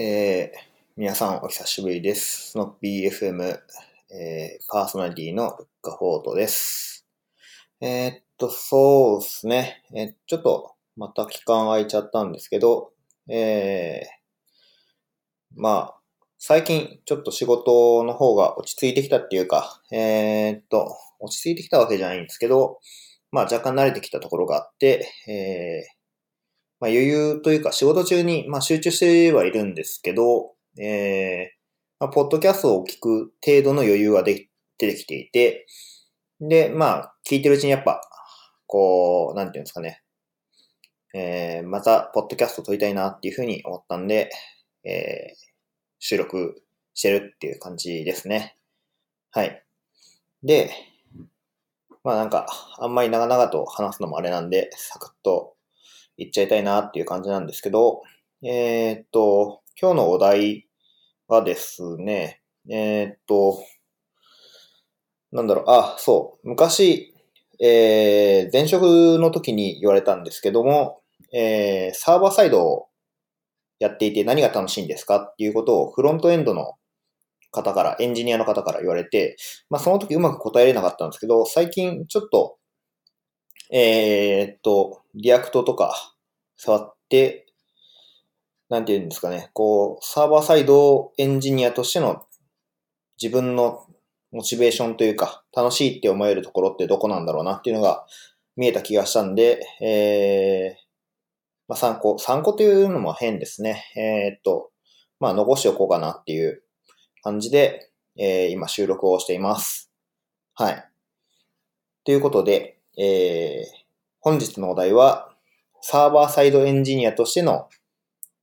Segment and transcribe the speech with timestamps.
[0.00, 0.58] えー、
[0.96, 2.52] 皆さんお久しぶりです。
[2.52, 3.42] スノッピー FM、
[4.12, 7.04] えー、パーソナリティのルッカフォートです。
[7.80, 9.82] えーっと、そうですね。
[9.96, 12.92] えーちょっと、また期間空いちゃったんですけど、
[13.28, 16.00] えー、まあ、
[16.38, 22.78] 最近ちょっと仕事の方が落ち着いてきたっていうか、えーっと、落ち着いてきたわけじゃないんですけど、
[23.32, 25.97] まあ若干慣れてきたところがあって、えー、
[26.80, 31.58] まあ余裕というか仕事中に、まあ、集中してはいるんですけど、えー
[32.00, 34.48] まあ、ポッドキャストを聞く程度の余裕がで
[34.78, 35.66] 出てきていて、
[36.40, 38.00] で、まあ、聞いてるうちにやっぱ、
[38.66, 40.02] こう、なんていうんですかね、
[41.14, 44.30] えーまた、ポッドキャスト撮りたいなっていうふうに思ったんで、
[44.84, 45.48] えー
[46.00, 46.62] 収録
[46.94, 48.56] してるっていう感じですね。
[49.32, 49.64] はい。
[50.42, 50.70] で、
[52.04, 52.46] まあなんか、
[52.78, 55.56] あんまり長々と話すのもあれなんで、サクッと
[56.18, 58.02] 言っちゃいたいなっていう感じなんですけど、
[58.42, 60.68] えーっと、今日のお題
[61.28, 63.62] はですね、えーっと、
[65.32, 67.14] なんだろう、あ、そう、昔、
[67.60, 71.00] えー、前職の時に言われたんですけども、
[71.32, 72.86] えー、サーバーサイドを
[73.78, 76.74] やっていて何が楽しいんですかっていうことをフロントエンドの
[77.50, 79.36] 方から、エンジニアの方から言われて、
[79.70, 82.58] まあその時うまく答えれなかったんですけど、最近ちょっと、
[83.70, 86.14] えーっと、 React とか
[86.58, 87.46] 触って、
[88.68, 92.26] なんて言うんですかね、こう、サーバーサイドエンジニアとしての
[93.20, 93.86] 自分の
[94.30, 98.04] モチベーションというか、楽しいって思えるところってどこなんだろうなっていうのが
[98.56, 100.88] 見えた気がしたんで、えー、
[101.68, 103.84] まあ参考、参考というのも変ですね。
[103.96, 104.70] えーっと、
[105.20, 106.62] まあ残しておこうかなっていう
[107.22, 109.90] 感じで、えー今収録をしています。
[110.54, 110.84] はい。
[112.04, 113.88] ということで、えー
[114.20, 115.27] 本日のお題は、
[115.90, 117.70] サーバーサイドエンジニアとしての、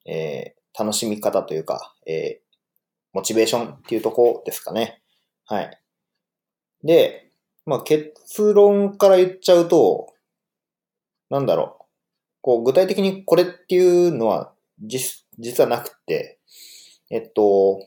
[0.08, 2.56] えー楽しみ方というか、えー
[3.14, 5.04] モチベーションっていうとこですかね。
[5.46, 5.80] はい。
[6.84, 7.30] で、
[7.68, 10.08] まあ、結論から言っちゃうと、
[11.30, 11.86] なんだろう。
[12.42, 16.40] こう、具体的にこれっていうのは、実、実はなくって、
[17.12, 17.80] えっと、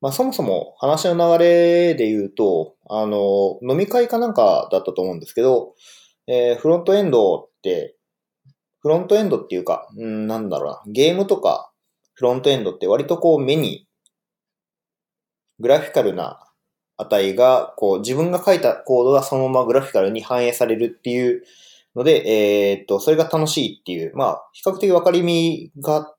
[0.00, 5.74] まあ、そもそも話の流れで言うと、あの、飲み会かなんかだったと思うんですけど、
[6.28, 7.97] えーフロントエンドって、
[8.80, 11.70] フロントエンドっていうか、うん、なんだろうな、ゲームとか
[12.14, 13.86] フロントエンドって割とこう目に、
[15.60, 16.40] グラフィカルな
[16.96, 21.42] 値が、こう自分が書いたコードがそのままグラフィカルに反映されるっていう
[21.94, 26.12] ので、えーっと、それが楽しいっていう、まあ、比較的分かりみが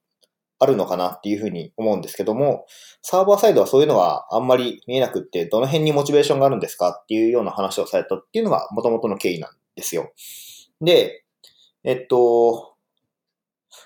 [0.60, 2.66] あるのかなっていうふうに思うんですけども、
[3.02, 10.12] サーバーサイドはそういうのがあんまり見えなくって、どの辺にモチベーションがあるんですかっていうような話をされたっていうのが元々の経緯なんですよ。
[10.82, 11.24] で、
[11.90, 12.76] えっと、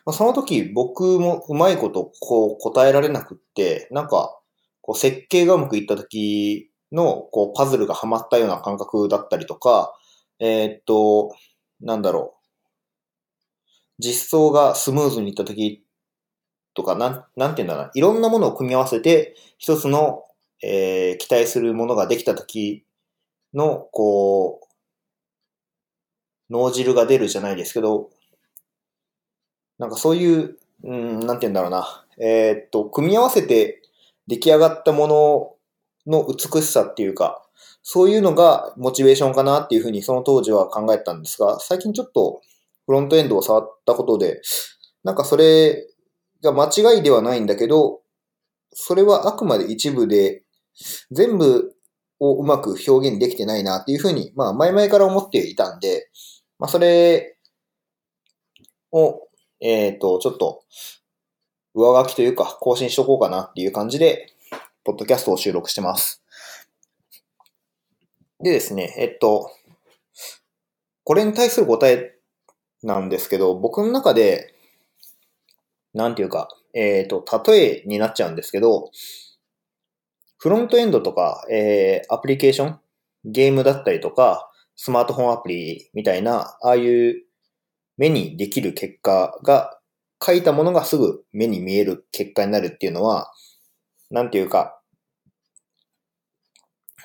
[0.06, 4.38] まその時僕もうまいことこう答えられなくって、なんか、
[4.82, 9.94] こう設計がうまくいった時のこうパズルがはまったような感覚だったりとか、
[10.40, 11.34] えっと、
[11.80, 12.44] なんだろう。
[14.00, 15.84] 実装がスムーズにいった時
[16.74, 17.92] とか、なん、なんていうんだろうな。
[17.96, 20.24] いろんなものを組み合わせて、一つの、
[20.64, 22.86] えー期待するものができた時
[23.54, 24.73] の、こう、
[26.54, 28.12] 脳汁が出るじゃないですけど、
[29.80, 32.06] なんかそういう、うん、なんて言うんだろうな。
[32.20, 33.82] えーっと、組み合わせて
[34.28, 35.58] 出来上がったも
[36.06, 37.44] のの美しさっていうか、
[37.82, 42.42] そういうのがモチベーションかなっていうふうにその当時は考えたんですが、最近ちょっと
[42.86, 44.42] フロントエンドを触ったことで、
[45.04, 45.88] なんかそれ
[46.44, 48.02] が間違いではないんだけど、
[48.74, 50.44] それはあくまで一部で、
[51.12, 51.74] 全部
[52.20, 56.10] をうまく表現できてないなっていうふうに、まあ前々から思っていたんで、
[56.64, 57.36] まあそれ
[58.94, 59.28] を、
[59.60, 60.64] えっ、と、ちょっと
[61.76, 64.28] 上書きというか更新しとこうかなっていう感じで、
[64.86, 66.24] ポッドキャストを収録してます。
[68.42, 69.52] でですね、えっと、
[71.04, 72.16] これに対する答え
[72.82, 74.56] なんですけど、僕の中で、
[75.94, 78.90] なんていうか、えっ、と、例えになっちゃうんですけど、
[80.38, 82.80] フロントエンドとか、えー、アプリケーション、
[83.26, 87.24] ゲームだったりとか、スマートフォンアプリみたいな、ああいう
[87.98, 89.80] 目にできる結果が、
[90.26, 93.34] 書いたものがすぐ目に見える結果になるっていうのは、
[94.10, 94.80] なんていうか、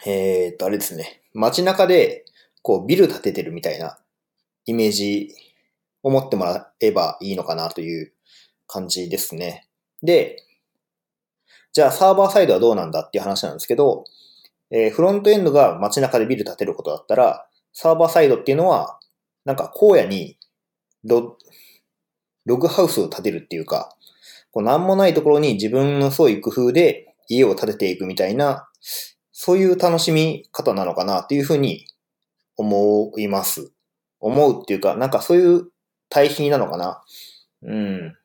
[0.07, 1.23] えー、っと、あれですね。
[1.35, 2.25] 街中で、
[2.63, 3.99] こう、ビル建ててるみたいな
[4.67, 5.35] イメージ
[6.05, 8.13] を持ってもらえばいいのかなという
[8.69, 9.67] 感じですね。
[10.03, 10.45] で、
[11.73, 14.05] じゃあサーバーサイドはどうなんだっていう話なんですけど、
[14.71, 17.49] えーフロントエンドが街中でビル建てることだったら、
[17.81, 18.99] サーバーサイドっていうのは、
[19.45, 20.37] なんか荒野に
[21.05, 21.39] ロ
[22.45, 23.95] ログハウスを建てるっていうか、
[24.51, 28.69] こう何もないところに自分の創意工夫で家を建てていくみたいな、
[29.31, 31.87] そういう楽しみ方なのかなっていうふうに
[32.57, 33.71] 思います。
[34.19, 35.71] 思うっていうか、なんかそういう
[36.09, 37.05] 対比なのかな。
[37.63, 38.17] うん。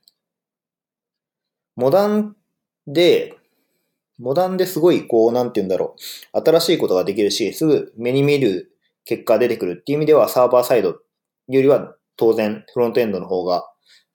[1.76, 2.36] モダン
[2.88, 3.38] で、
[4.18, 5.96] モダンですごい、こう、なんて言うんだろ
[6.34, 6.42] う。
[6.44, 8.73] 新しいことができるし、すぐ目に見える
[9.06, 11.00] 結果が出てくるっていう意味では、サーバーサイドよ
[11.48, 13.70] りは当然、フロントエンドの方が、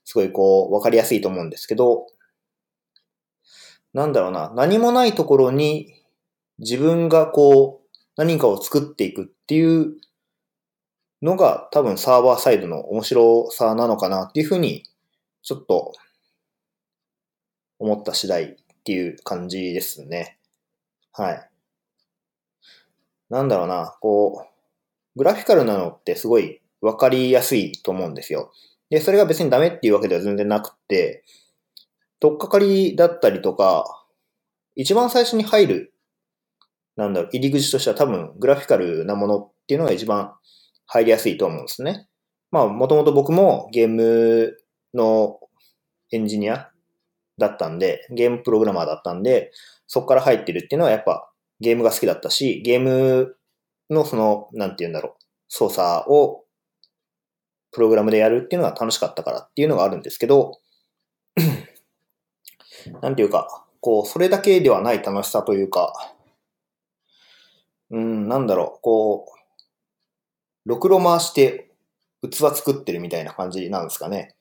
[0.04, 2.06] すごいこう、わかりやすいと思うんですけど、
[3.92, 5.92] なんだろうな、何もないところに
[6.58, 9.96] 自分がこう、何かを作っていくっていう
[11.22, 14.84] のが多分サーバーサイドの面白さなのかなっていうふうに、
[15.42, 15.92] ちょっと
[17.78, 20.38] 思った次第っていう感じですね。
[21.12, 21.50] はい。
[23.30, 24.47] なんだろうな、こう、
[25.18, 28.52] グラフィカルなのってすごいわかりやすいと思うんですよ。
[28.88, 31.24] で、それが別にダメっていうわけでは全然なくて、
[32.20, 33.84] とっかかりだったりとか、
[34.76, 35.94] 一番最初に入る、
[36.96, 40.34] なんだろう、入り口としては多分グラフィカルなものっていうのが一番
[40.86, 42.06] 入りやすいと思うんですね。
[42.52, 44.56] まあ、もともと僕もゲーム
[44.94, 45.40] の
[46.12, 46.70] エンジニア
[47.38, 49.50] だったんで、ゲームプログラマーだったんで、
[49.88, 51.28] そこから入ってるっていうのはやっぱ
[51.60, 53.36] ゲームが好きだったし、ゲーム
[53.90, 56.44] のその、なんて言うんだろう、操作を
[57.70, 60.60] プログラムでやるっていうのが楽しかったからっていうのがあるんですけど、
[63.02, 65.92] なんていうか、こう、それだけではない楽しさというか、
[67.90, 69.26] うん、なんだろう、こ
[70.66, 71.70] う、ろくろ回して
[72.22, 74.34] 器作ってるみたいな感じなんですかね。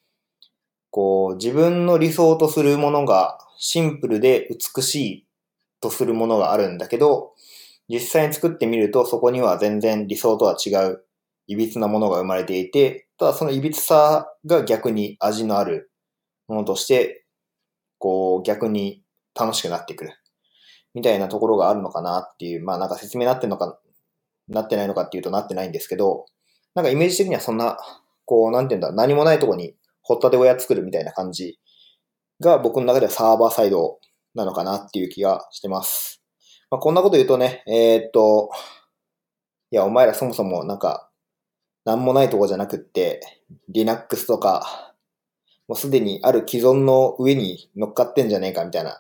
[0.92, 5.28] こう、自分の理想とするものがシンプルで美しい
[5.80, 7.34] とするものがあるんだけど、
[7.90, 11.04] 実際に作ってみるとそこには全然理想とは違う
[11.48, 15.92] 歪なものが生まれていて、ただその歪さが逆に味のある
[16.48, 17.26] ものとして、
[18.00, 19.02] こう逆に
[19.34, 20.12] 楽しくなってくる。
[20.94, 23.80] みたいなところがあるのかなっていう、まあなんか説明なってんのか、
[24.48, 26.26] なってないのかっていうとなってないんですけど、
[26.76, 27.78] なんかイメージ的にはそんな、
[28.26, 31.60] こう、なんていうんだ、何もないとこにほったて親作るみたいな感じ
[32.40, 34.00] が僕の中ではサーバーサイド
[34.36, 36.22] なのかなっていう気がしてます。
[36.70, 38.50] まあ、こんなこと言うとね、えー、っと、
[39.72, 41.08] いや、お前らそもそもなんか
[41.88, 43.22] なんもないとこじゃなくって、
[43.70, 44.94] Linux とか、
[45.70, 49.00] もうすでにある既存の上に乗っかってんじゃねえかみたいな。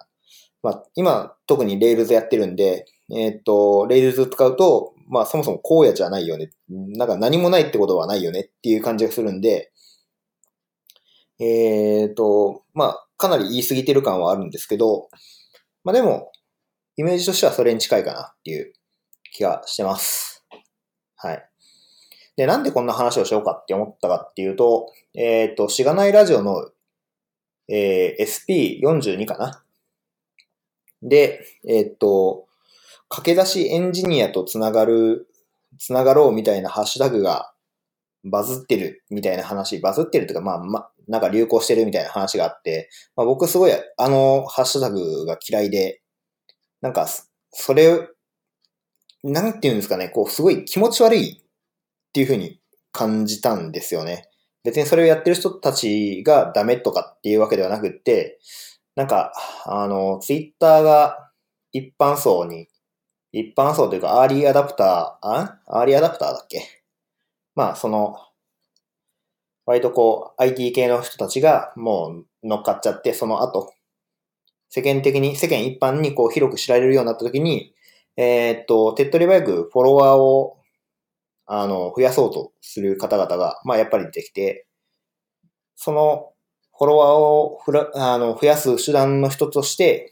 [0.63, 6.51] まあ、今、特に Rails やってるんで、えっ、と、Rails 使うと、まあ、そもそも荒野じゃないよね。
[6.69, 9.73] なんか何もないってことはないよねっていう感じがするんで、
[11.39, 15.09] えっ、と、まあ、かなり言い過ぎてる感はあるんですけど、
[15.83, 16.31] まあでも、
[16.97, 18.73] イメージとしてはそれに近いかなっていう
[19.31, 20.45] 気がしてます。
[21.15, 21.49] はい。
[22.35, 26.69] で、なんでこんな話をしようかって思ったかっていうと、えっ、ー、と、しがないラジオの、
[27.67, 29.63] えー、SP42 かな
[31.01, 32.47] で、えっ、ー、と、
[33.09, 35.27] 駆け出しエンジニアとつながる、
[35.79, 37.53] つながろうみたいなハッシュタグが
[38.23, 46.01] バズってるみたいな話、バズってるとか、まあ、ま、なんか流行してるみたいな話があって、まあ、僕すごいあのハッシュタグが嫌いで、
[46.81, 47.07] なんか、
[47.51, 48.07] それ、
[49.23, 51.43] なんていうんですかね、こう、すごい気持ち悪いっ
[52.13, 52.59] ていうふうに
[52.91, 54.29] 感じたんですよね。
[54.63, 58.39] 別にそれをやってる人たちがダメとかっていうわけではなくって、
[58.95, 59.33] なんか、
[59.65, 61.31] あの、ツイッターが
[61.71, 62.67] 一般層に、
[63.31, 66.61] 一般層というか、アーリーアダプター、あアーリーアダプターだっけ？
[67.55, 68.17] まあ、その、
[69.65, 73.73] 割とこう、IT 系の人たちがもう乗っかっちゃって、その後、
[74.69, 77.73] 世間的に、世間一般にこう広く知られるようになった時に、
[78.17, 80.57] えー、っと、手っ取り早くフォロワーを
[81.47, 84.67] あの、増やそうとする方々が、まあやっぱり出てきて、
[85.75, 86.33] その
[86.77, 90.11] フォロワーをふらあの増やす手段の一つとして、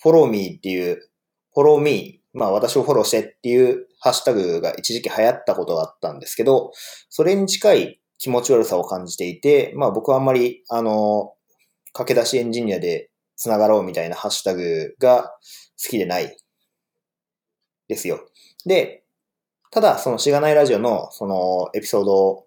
[0.00, 1.10] フォローミーっていう、
[1.52, 6.70] フォローミー、まあ私をフォローしてっていうハッシュタグが一時期流行ったことがあったんですけど、
[7.10, 11.32] それに近い気持ち悪さを感じていて、まあ僕はあんまり、あの、
[11.92, 15.34] 駆け出しエンジニアで繋がろうみたいなハッシュタグが
[15.82, 16.36] 好きでない
[17.88, 18.20] ですよ。
[18.64, 19.04] で、
[19.70, 22.46] ただ、そのしがないラジオの、その、エピソード、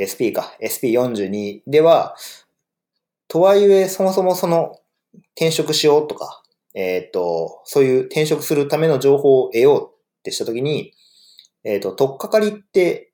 [0.00, 2.16] SP か、SP42 では、
[3.28, 4.78] とはいえ、そもそもその、
[5.36, 6.42] 転職しようとか、
[6.74, 10.94] えっ、ー、と、そういう転職するための情報を得ようってしたときに、
[11.64, 13.12] えっ、ー、と、とっかかりって、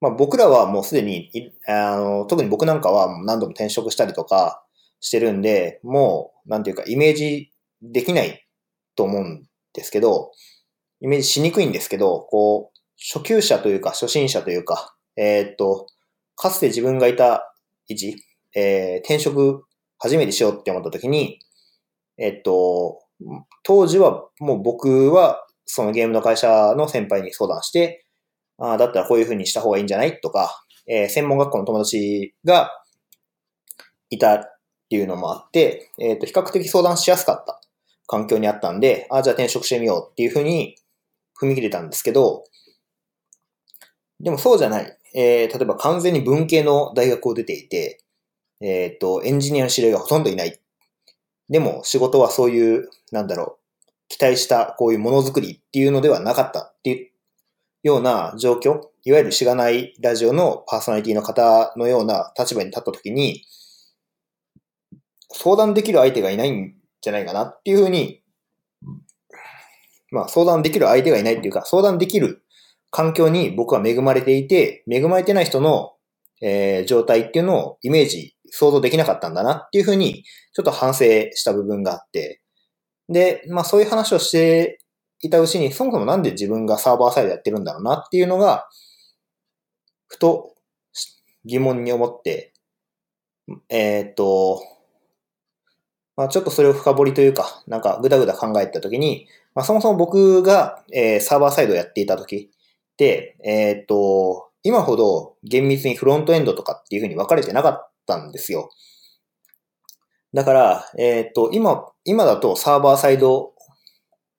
[0.00, 1.30] まあ僕らはもうすでに、
[1.66, 4.62] あの、特に僕なんかは何度も転職したりとか
[5.00, 7.50] してるんで、もう、なんていうか、イメージ
[7.82, 8.46] できない
[8.96, 10.32] と思うんですけど、
[11.00, 15.86] イメージしにくいんですけど、こう、初級者というか、初心者というか、えー、っと、
[16.36, 17.54] かつて自分がいた
[17.88, 18.16] 位置、
[18.54, 19.64] えー、転職
[19.98, 21.40] 初めてしようって思った時に、
[22.16, 23.00] えっと、
[23.62, 28.04] 当時はもう僕はそのゲームの会社の先輩に相談して、
[28.58, 32.70] ああ、だったらこういう風にした方がいいんじゃないとか、えー、専門学校の友達が
[34.10, 34.57] いた
[34.88, 37.60] っていうのもあって、えっ、ー、と、比較的相談しやすかった
[38.06, 40.76] 環境にあったんで、あ、じゃあ転職してみようっていう風に
[41.38, 42.44] 踏み切れたんですけど、
[44.18, 44.98] でもそうじゃない。
[45.14, 48.02] えー、例えば完全に文系の大学を出ていて、
[48.60, 50.58] えっ、ー、と、エンジニアの知り合いがほとんどいない。
[51.50, 53.78] でも仕事はそういう、なんだろう、
[54.08, 57.10] 期待したこういうものづくりっていうのではなかったっていう
[57.82, 63.44] ような状況、いわゆるしがないラジオのパーソナリティの方のような立場に立った時に、
[65.32, 68.22] 相談できる相手がいないんじゃないかなっていうふうに、
[70.10, 72.42] まあ相談できる相手がいないっていうか、相談できる
[72.90, 75.92] 環境に僕は恵まれていて、恵まれてない人の、
[76.40, 81.04] えー、状態っていうのをイメージ、想像できなかったんだなっていうふうに、ちょっと反省
[81.34, 82.42] した部分があって、
[83.08, 84.78] で、まあそういう話をして
[85.20, 88.68] いたうちに、そもそもなんで自分がサーバーサイドやってるんだろうなっていうのが、
[90.06, 90.54] ふと
[91.44, 92.54] 疑問に思って、
[93.68, 94.62] えー、っと、
[96.18, 102.50] まあちょっとそれを深掘りというか、なんかぐだぐだ考えたときに、まあそもそも僕が、えー、サーバーサイドをやっていたとき、、
[103.00, 108.70] えっ、と、今ほど厳密にフロントエンドとかっていう風に分かれてなかったんですよ。
[110.34, 113.52] だから、えっ、と、今、今だとサーバーサイド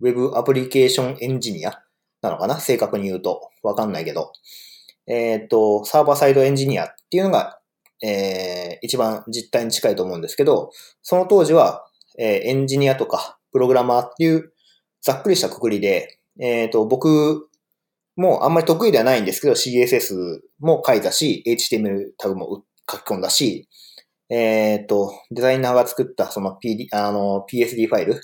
[0.02, 1.82] ウェブアプリケーションエンジニア
[2.22, 2.60] なのかな？
[2.60, 3.50] 正確に言うと。
[3.64, 4.34] わかんないけど。
[5.08, 7.59] えっ、と、サーバーサイドエンジニアっていうのが、
[8.02, 11.86] えー、一番実態に近いと思うんですけど、その当時は、
[12.18, 14.54] えー、エンジニアとかプログラマーっていう
[15.02, 17.50] ざっくりしたくくりで、えっ、と、僕
[18.16, 23.68] もあんまり得意ではないんですけど、CSS も書いたし、HTML タグも書き込んだし、
[24.30, 28.22] えっ、ー、と、デザイナーが作ったその PD、あの、PSD ファイル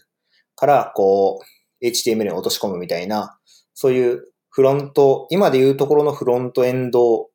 [0.55, 1.39] から、こ
[1.81, 3.37] う、HTML に落とし込むみたいな、
[3.73, 7.29] そういうフロント、今で言うところのフロントエンド、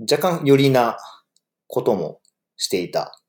[0.00, 0.98] 若干よりな
[1.68, 2.20] ことも
[2.56, 3.20] していた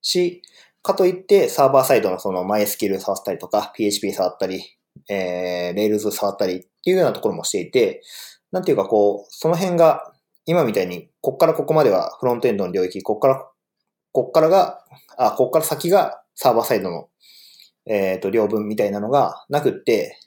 [0.00, 0.42] し、
[0.82, 4.62] かといってサーバーサイドのその MySQL 触ったりとか、PHP 触ったり、
[5.08, 8.02] えー、Rails 触ったりっていうようなところもしていて、
[8.52, 10.12] なんていうかこう、その辺が
[10.46, 13.46] 今みたいに、こっからここまではフロントエンドの領域、こっから、
[14.12, 14.82] こっからが、
[15.18, 17.08] あ、こっから先がサーバーサイドの、
[17.86, 20.18] えっ、ー、と、領分みたいなのがなくって、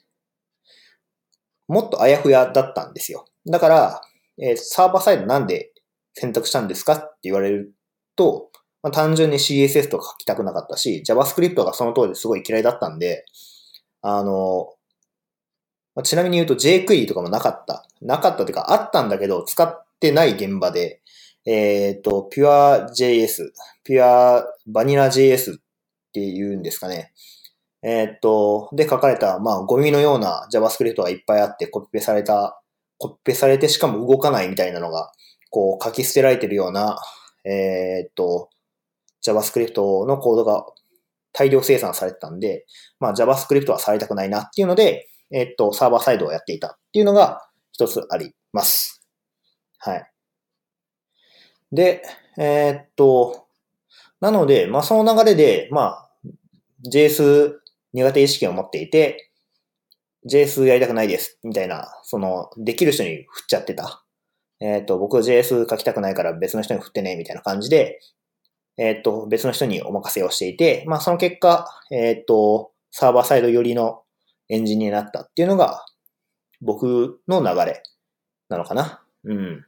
[1.66, 3.24] もっとあやふやだったんですよ。
[3.46, 4.00] だから、
[4.38, 5.71] えー、サーバーサイドなんで
[6.14, 7.74] 選択したんですかって言われる
[8.16, 8.50] と、
[8.82, 13.24] まあ、単純に CSS とか書きたくなかったし、JavaScript がその当時すごい嫌いだったんで、
[14.02, 14.74] あの、
[16.02, 17.86] ちなみに言うと jQuery とかもなかった。
[18.00, 21.00] なかったというか、あったんだけど、使ってない現場で、
[21.44, 23.50] えっ、ー、と、PureJS、
[23.86, 25.60] Pure VanillaJS っ
[26.12, 27.12] ていうんですかね。
[27.82, 32.60] えっ、ー、と、で書かれた、まあ、ゴミのような JavaScript がいっぱいあって、コピペされた、
[32.98, 35.12] コピペされてしかも動かないみたいなのが、
[35.52, 36.98] こう書き捨てられてるような、
[37.44, 38.48] えっ、と、
[39.24, 40.64] JavaScript のコードが
[41.32, 42.64] 大量生産されてたんで、
[42.98, 49.06] まあ JavaScript はされたくないなっていうので、えっと、サーバーサイドをやっていたっていうのが一つあります。
[49.78, 50.10] はい。
[51.70, 52.02] で、
[52.38, 53.46] えー、っと、
[54.20, 56.10] なので、まあその流れで、まあ、
[56.90, 57.56] JS
[57.92, 59.30] 苦手意識を持っていて、
[60.30, 64.01] JS やりたくないです、みたいな、その、できる人に振っちゃってた。
[64.62, 67.98] えっ、と、僕 JS 書きたくないから別の人に振ってね、みたいな感じで、
[68.78, 74.02] えっ、と、別の人にお任せをしていて、まあその結果、えっ、と、サーバーサイド寄りの
[74.48, 75.84] エンジニアになったっていうのが、
[76.60, 77.82] 僕の流れ
[78.48, 79.02] なのかな。
[79.24, 79.66] うん。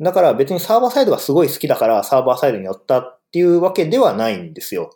[0.00, 4.90] だから別にサーバーサイドがすごい好きだからサーバーサイドに寄ったっていうわけではないんですよ。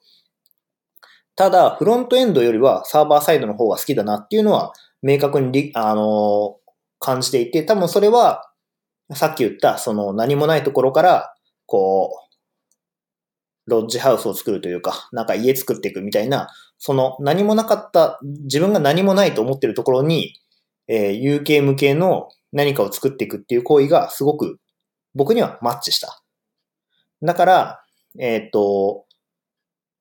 [1.37, 6.57] ただ、フロントエンドよりはサーバーサイドの方が好きだなっていうのは明確に、あの
[6.99, 8.46] 感じていて、多分それは
[9.15, 11.35] さっき言ったその何もないところから
[11.67, 12.27] こう
[13.67, 16.49] ロッジハウスを作るというか、なんか家作っていくみたいな、
[16.79, 20.35] その何もなかった、自分が何もないと思ってるところに、
[20.89, 24.61] えー、有形無形の何かを作っていくっていう行為がすごく
[25.15, 26.23] 僕にはマッチした。
[27.23, 27.81] だから、
[28.19, 29.05] えっ、と、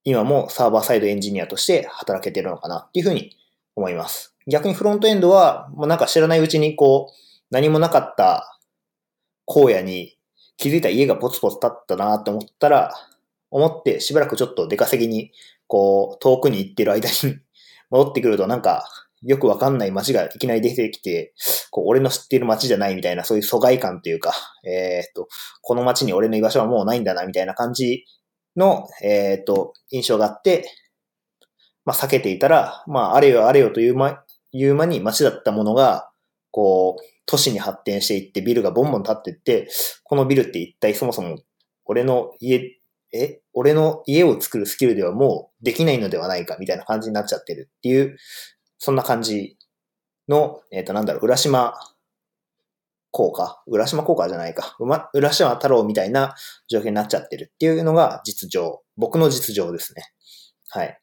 [0.03, 3.35] 今もサーバーサイドエンジニアとして働けてるのかなっていうふうに
[3.75, 4.35] 思います。
[4.47, 7.13] 逆にフロントエンドは、もうなんか知らないうちにこう、
[7.49, 8.54] 何もなかった
[9.47, 10.17] 荒野に
[10.57, 12.93] 気づいた家がポツポツ立ったなって思ったら、
[13.51, 15.31] 思ってしばらくちょっと出稼ぎに、
[15.67, 17.39] こう、遠くに行ってる間に
[17.89, 18.87] 戻ってくるとなんか、
[19.21, 21.33] よくわかんない街がいきなり出てきて、
[21.71, 24.33] こう、俺の知っている街じゃないみたいな、そういう疎外感というか、
[24.63, 25.27] えっ、と、
[25.61, 28.05] この街に俺の居場所はもうないんだな、みたいな感じ
[28.55, 30.69] の、えっ、と、印象があって、
[31.85, 36.09] まあ、避けていたら、まあ、あれよあれよという間、いう間に街だったものが、
[36.55, 39.67] こう、都市に発展していって、ビルがボンボン立っていって、
[40.05, 41.39] このビルって一体そもそも、
[41.83, 42.79] 俺の家、
[43.13, 43.41] え？
[43.51, 48.15] 俺の家を作るスキルではもうできないのではないかみたいな感じになっちゃってるっていう、
[48.77, 49.57] そんな感じ
[50.29, 51.73] の、えっ、ー、と、なんだろう、浦島
[53.11, 54.77] 効果浦島効果じゃないか。
[54.79, 56.35] うま、浦島太郎みたいな
[56.69, 58.81] 状況になっちゃってるっていうのが実情。
[58.95, 60.03] 僕の実情ですね。
[60.69, 60.97] はい。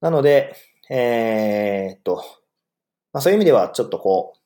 [0.00, 0.54] なので、
[0.90, 2.24] えー、っと、
[3.12, 4.43] まあ、そういう意味ではちょっとこう、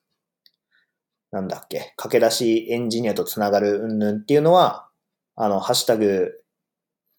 [1.31, 4.89] なんだっけ、駆け出しエンジニアとつながるうんぬんっていうのは、
[5.37, 6.33] あの、ハッシュタグ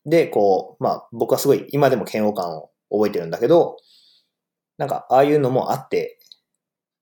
[0.06, 3.78] で、こう、まあ、僕はすごい今でも嫌悪感を覚えてるんだけど、
[4.78, 6.20] なんか、ああいうのもあって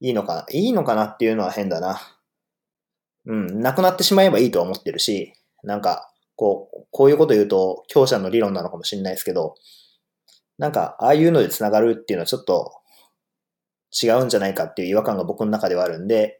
[0.01, 1.99] いいのかな、いいのかなっていうのは変だな。
[3.25, 5.33] うん、なくなってしまえばいいとは思ってるし、
[5.63, 9.55] なんか、こう、こういうこと言うと、強者の理論なのかもしれないですけど、
[10.57, 12.73] なんか、ああいうので繋がるっていうのはちょっと
[13.91, 16.39] 違うんじゃないかっていう違和感が僕の中ではあるんで、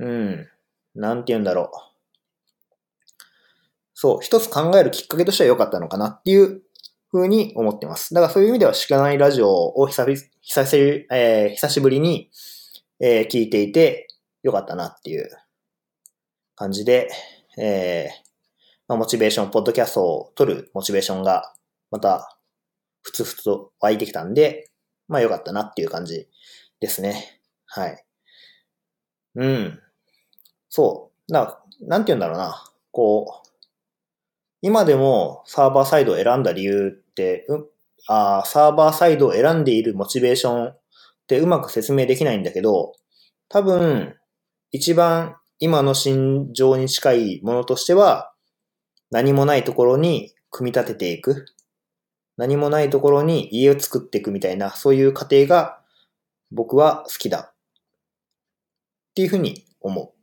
[0.00, 0.48] うん。
[0.94, 1.68] なんて言うんだろう。
[3.94, 6.62] そう、一つ考えるきっかけとしては良かったのかなっていう
[7.10, 8.14] ふうに思ってます。
[8.14, 12.30] だからそういう意味では、しかないラジオを久々久し,、えー、久しぶりに、
[12.98, 14.08] えー、聞いていて
[14.42, 15.28] 良かったなっていう
[16.56, 17.10] 感じで、
[17.58, 18.30] えー
[18.88, 21.54] まあ、モチベーション、ポッドキャストを撮るモチベーションが
[21.90, 22.38] また
[23.02, 24.70] ふつふつと湧いてきたんで、
[25.08, 26.26] まあ良かったなっていう感じ
[26.80, 27.40] ですね。
[27.66, 28.04] はい。
[29.34, 29.80] うん。
[30.70, 31.32] そう。
[31.32, 32.64] な、なんて言うんだろうな。
[32.92, 33.48] こう、
[34.62, 37.66] 今でもサーバーサイドを選んだ理由って、うん、
[38.08, 40.80] あサーバーサイドを選んでいるモチベーションっ
[41.26, 42.92] てうまく説明できないんだけど、
[43.48, 44.16] 多分、
[44.70, 48.32] 一番今の心情に近いものとしては、
[49.10, 51.46] 何もないところに組み立てていく。
[52.36, 55.80] 何もないところに家を作っていくみたいな、そういう過程が
[56.52, 57.52] 僕は好きだ。
[57.52, 60.19] っていうふうに思う。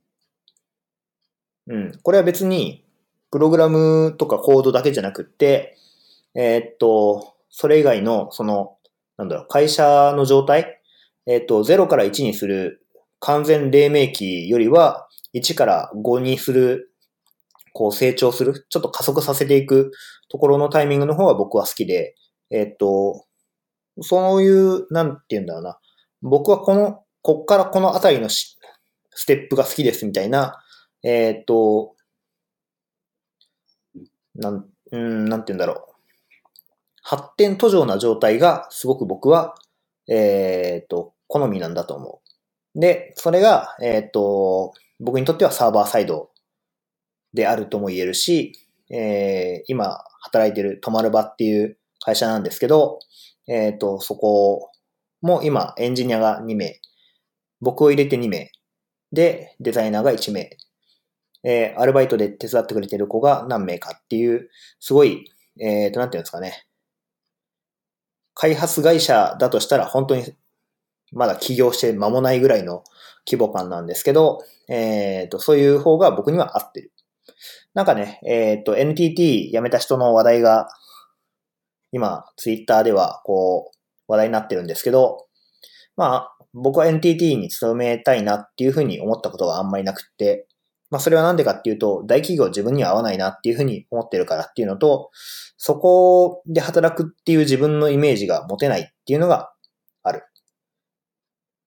[1.67, 1.99] うん。
[2.01, 2.83] これは別に、
[3.31, 5.77] プログラムとかコードだけじゃなくって、
[6.33, 8.77] えー、っと、それ以外の、その、
[9.17, 10.81] なんだろう、会社の状態、
[11.25, 12.85] えー、っと、0から1にする
[13.19, 16.93] 完全黎明期よりは、1から5にする、
[17.73, 19.91] こう成長する、ちょっと加速させていく
[20.29, 22.15] ところのタイミングの方が僕は好きで、
[22.49, 23.25] えー、っと、
[24.01, 25.79] そういう、なんて言うんだろうな。
[26.21, 28.57] 僕はこの、こっからこのあたりのス
[29.25, 30.55] テップが好きですみたいな、
[31.03, 31.95] えー、っと、
[34.35, 35.93] なん、うん、なんて言うんだろう。
[37.01, 39.55] 発展途上な状態がすごく僕は、
[40.09, 42.21] えー、っと、好みなんだと思
[42.75, 42.79] う。
[42.79, 46.31] で、それが、えー、っと、僕にとってはサーバーサイド
[47.33, 48.53] であるとも言えるし、
[48.89, 52.99] えー、今働いてる止まる場っていう会社なんですけど、
[53.47, 54.71] えっ、と、そこ
[55.21, 56.79] も今エンジニアが2名、
[57.61, 58.51] 僕を入れて2名、
[59.11, 60.49] で、デザイナーが1名、
[61.49, 64.49] えー、アルバイトで手伝ってくれてる子が何名かっていう、
[64.81, 65.31] すごい、
[65.61, 66.65] えっ、ー、と、なんていうんですかね。
[68.33, 70.25] 開発会社だとしたら本当に
[71.13, 72.83] まだ起業して間もないぐらいの
[73.25, 76.91] 規模感なんですけど、えっ、ー、と、そういう方が僕には合ってる。
[77.73, 80.67] なんかね、えっ、ー、と、NTT 辞めた人の話題が、
[81.93, 85.27] 今、ツイッターでは、こう、話題になってるんですけど、
[85.95, 90.47] まあ、僕は NTT に勤めたいなっていうふうに思ったことがあんまりなくって、
[90.89, 95.11] まあそれはなんでかっていうと、大企業自分には合わないなっていうふうに思ってるからっていうのと、
[95.57, 99.51] そこで働くっていう自分のイメージが持てないっていうのが
[100.03, 100.23] ある。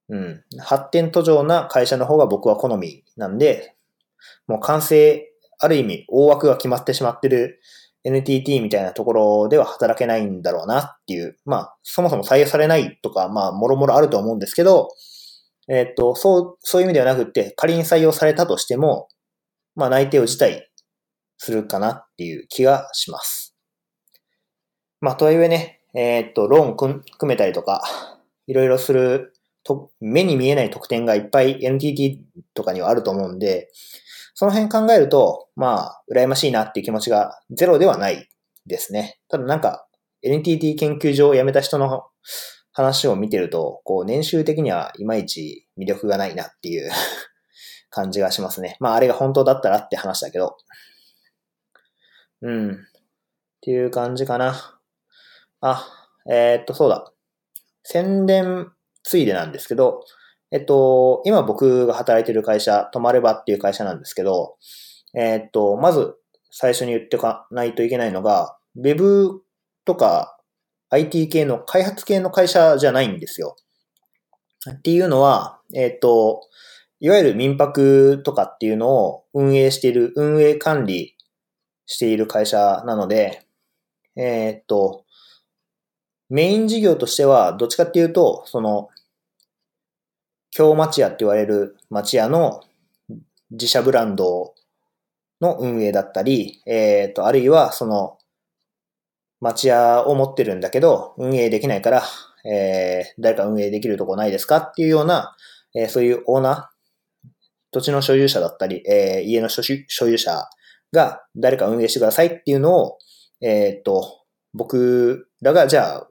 [0.08, 0.42] うん。
[0.58, 3.76] 発展途上な会社の方が僕は好みなんで、
[4.46, 5.26] もう完成、
[5.58, 7.60] ある意味大枠が決まってしまってる
[8.04, 11.36] NTT みたいなところでは働けないんだろうなっていう。
[11.44, 14.88] まあ、そもそも採用されないとか、まあ、もろもろあると思うんですけど、
[15.70, 19.06] えっと、そう、そういう意味ではなくって、仮に採用されたとしても、
[19.76, 20.62] まあ、内定を辞退
[21.38, 23.56] するかなっていう気がします。
[25.00, 27.84] まあ、とはいえね、えっと、ローン組めたりとか、
[28.48, 32.20] いろいろすると、目に見えない特典がいっぱい NTT
[32.52, 33.70] とかにはあると思うんで、
[34.34, 38.28] その辺考えると、まあ、羨ましいなっていう気持ちがゼロではない
[38.66, 39.20] ですね。
[39.28, 39.86] ただなんか、
[40.22, 42.08] NTT 研究所を辞めた人の
[42.72, 46.90] 話を見てると、こう、年収的にはいまいち魅力がないなっていう
[47.90, 48.76] 感じがしますね。
[48.80, 50.56] まあ、あれが本当だったらって話だけど。
[52.42, 52.72] うん。
[52.72, 52.76] っ
[53.60, 54.80] ていう感じかな。
[55.60, 55.86] あ、
[56.30, 57.12] えー、っと、そうだ。
[57.82, 60.04] 宣伝ついでなんですけど、
[60.52, 64.56] えっと、今僕が働いてる会社、泊まればっていう会社なんですけど、
[65.14, 66.16] えっと、まず
[66.50, 69.42] 最初に言っておかないといけないのが、Web
[69.84, 70.39] とか
[70.90, 73.56] IT 系の開発系の会社じゃないんですよ。
[74.70, 76.42] っていうのは、えっと、
[77.00, 81.16] いわゆる民泊とかっていうのを運営している、運営管理
[81.86, 83.46] している会社なので、
[84.16, 85.04] えっと、
[86.28, 88.88] メイン事業としては、どっちかっていうと、その、
[90.50, 92.62] 京町屋って言われる町屋の
[93.50, 94.54] 自社ブランド
[95.40, 98.18] の運営だったり、えっ、ー、と、あるいはその、
[99.40, 102.02] 町屋を持ってるんだけど、運営できないから、
[102.44, 105.34] えー、誰か運営できるとこないですかっていうような、
[105.74, 107.28] えー、そういうオーナー、
[107.72, 109.62] 土地の所有者だったり、えー、家の所
[110.08, 110.48] 有者
[110.92, 112.98] が誰か運営してくださいっていうのを、
[113.40, 116.08] えっ、と、僕らがじゃあ、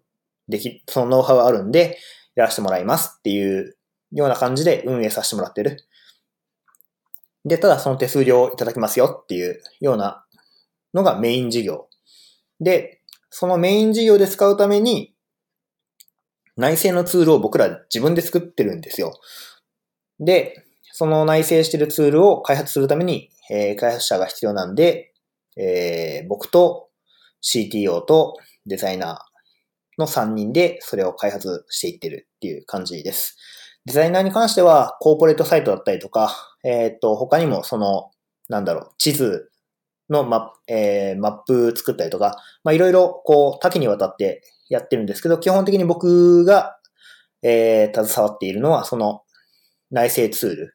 [0.48, 1.98] でき、そのノウハウあるんで、
[2.36, 3.78] やらせてもらいますっていう
[4.12, 5.78] ような感じで運営させてもらってる。
[7.46, 10.26] で、ただその手数料をいただきますよっていうような
[10.94, 11.88] のがメイン事業。
[12.60, 12.99] で、
[13.30, 15.14] そのメイン事業で使うために、
[16.58, 19.14] 内製のツールを僕ら自分で作ってるんですよ。
[20.20, 25.14] で、その内製してるツールを開発するために、えー、開発者が必要なんで、
[25.56, 26.90] えー、僕と
[27.42, 33.38] CTO とデザイナーの3人でそれを開発していってるっていう感じです。
[33.86, 38.12] デザイナーに関しては、コーポレートサイトだったりとか、えっ、ー、と、他にもその、
[38.50, 39.50] なんだろう、地図
[40.10, 46.78] のマ,、えー、マップ作ったりとか、まあ、いろいろ、こう、多岐にわたってやってるんですけど、基本的に僕が、
[47.42, 49.22] えー、携わっているのは、その、
[49.92, 50.72] 内製ツールって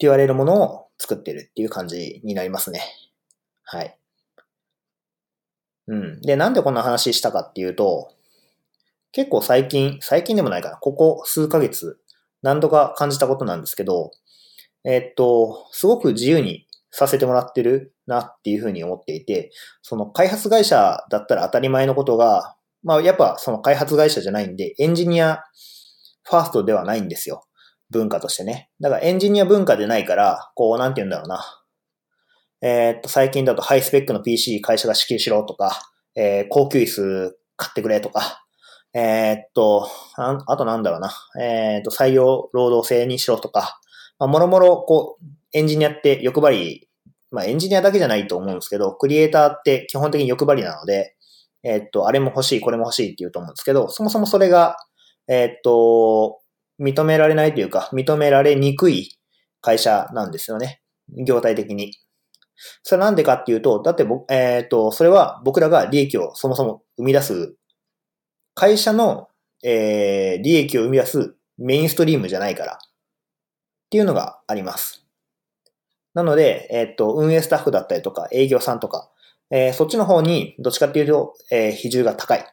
[0.00, 2.80] 言われるものを作ってるっていう感じになりますね。
[3.62, 3.98] はい。
[5.88, 6.20] うん。
[6.20, 8.12] で、なんでこんな話したかっていうと、
[9.12, 11.98] 結構最近、最近でもないかな、ここ数ヶ月、
[12.42, 14.10] 何度か感じたことなんですけど、
[14.84, 16.65] えっと、すごく自由に
[16.96, 19.50] させてもらってるなっていうふうに思っていて、
[19.82, 25.42] その開発会社だったら当たり前のことが、まあやっぱその開発会社じゃないんで、エンジニア
[26.24, 27.44] ファーストではないんですよ。
[27.90, 28.70] 文化としてね。
[28.80, 31.44] だからエンジニア文化でないから、こう、なんて言うんだろうな。
[32.62, 35.78] えー、っと、最近だとハイスペックの PC 会社が支給しろとか、
[36.14, 38.46] えー、高級椅子買ってくれとか、
[38.94, 41.12] えー、っとあ、あとなんだろうな。
[41.38, 43.78] えー、っと、採用労働制にしろとか、
[44.18, 46.85] まあ、もろもろ、こう、エンジニアって欲張り、
[47.30, 51.16] まあ、エンジニアだけじゃないと思うんですけど、クリエイターって基本的に欲張りなので、
[51.62, 54.76] え、っと、あれも欲しい、これも欲しいって言うと思うんですけど、そもそもそれが、
[55.28, 56.38] え、っと、
[56.80, 59.16] 認められないというか、認められにくい
[59.60, 60.80] 会社なんですよね。
[61.26, 61.92] 業態的に。
[62.82, 67.56] それなんでかっていうと、だって僕、えっ、と、それは僕らが利益をそもそも生み出す
[68.54, 69.28] 会社の、
[69.62, 72.78] えー、利益を生み出すメインストリームじゃないからっ
[73.90, 75.05] ていうのがあります。
[76.16, 79.10] なので、えっ、と、運営スタッフだったりとか、営業さんとか、
[79.50, 82.44] えー、そっちの方にどっちかっていうと、えー、比重が高い。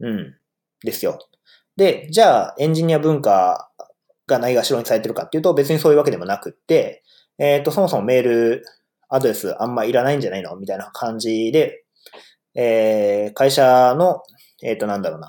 [0.00, 0.36] うん。
[0.84, 1.18] ですよ。
[1.76, 3.70] で、じゃあ、エンジニア文化
[4.26, 7.02] がないがしろにされてるかっていうと、別にそういうわけでもなくって、
[7.38, 8.64] えっ、と、そもそもメール
[9.08, 10.56] アドレスあんまいらないんじゃないの？
[10.56, 11.84] みたいな感じで、
[12.54, 14.22] えー、会社の
[14.62, 15.28] えっ、ー、と、なんだろうな。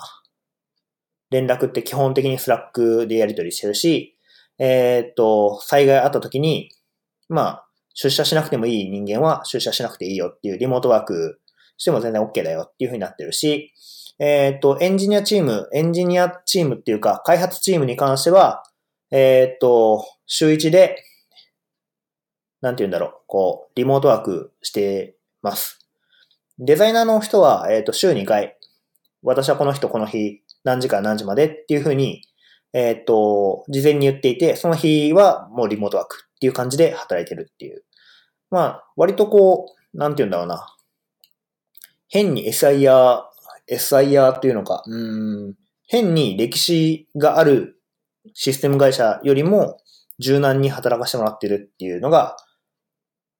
[1.30, 4.16] 連絡って基本的に Slack でやり取りしてるし、
[4.58, 6.70] えっ、ー、と、災害あった時に、
[7.32, 11.40] まあ、出社しなくてもいい人間は出社しなくていいよっていうリモートワーク
[11.76, 13.72] しても全然 OK だよっていう風になってるし、
[14.18, 18.62] えっ、と、エンジニアチーム、エンジニアチームっていうか、開発チームに関しては、
[19.10, 21.02] えっ、と、週1で、
[22.60, 25.78] なんて言うんだろう、こう、リモートワークしてます。
[26.58, 28.56] デザイナーの人は、えっ、と、週2回、
[29.22, 32.22] 私はこの人この日何時から何時までっていうふうに、
[32.72, 37.84] えっ、と、事前に言っていて、その日はもうリモートワークっていう感じで働いてるっていう。
[38.50, 40.66] まあ、割とこう、なんて言うんだろうな。
[42.08, 43.22] 変に SIR、
[43.70, 45.54] SIR っていうのか、うん、
[45.86, 47.80] 変に歴史がある
[48.34, 49.78] システム会社よりも
[50.18, 52.36] 柔軟に働かせてもらってるっていうのが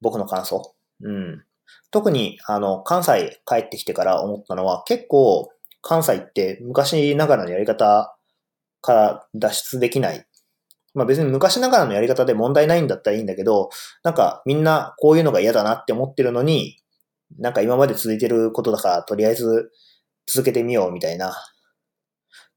[0.00, 0.74] 僕の感想。
[1.02, 1.44] うん。
[1.90, 8.16] 特に、あの、関西帰ってきてから思ったのは結構関西って昔ながらのやり方
[8.80, 10.24] から脱出できない。
[10.94, 13.70] まあ別に昔ながらのやり方で問題ないんだったらいいんだけど、
[14.02, 16.78] なんかみんなこういうのが嫌だなって思ってるのに、
[17.38, 19.70] なんか今まで続いてることだからとりあえず
[20.26, 21.34] 続けてみようみたいな。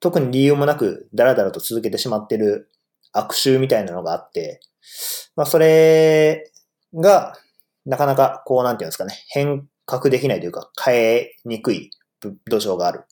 [0.02, 2.70] 特に理由もなくダラダラと続けてしまってる
[3.14, 4.60] 悪臭みたいなのがあって、
[5.36, 6.52] まあそれ
[6.94, 7.34] が
[7.86, 13.06] なかなかこうなんていうんですかね、変革できないというか変えにくい土壌がある。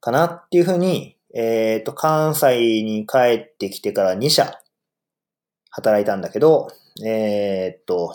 [0.00, 4.58] かなっていうふうに、えっ、と、関西に帰ってきてから2社
[5.70, 6.68] 働いたんだけど、
[7.04, 8.14] えっ、と、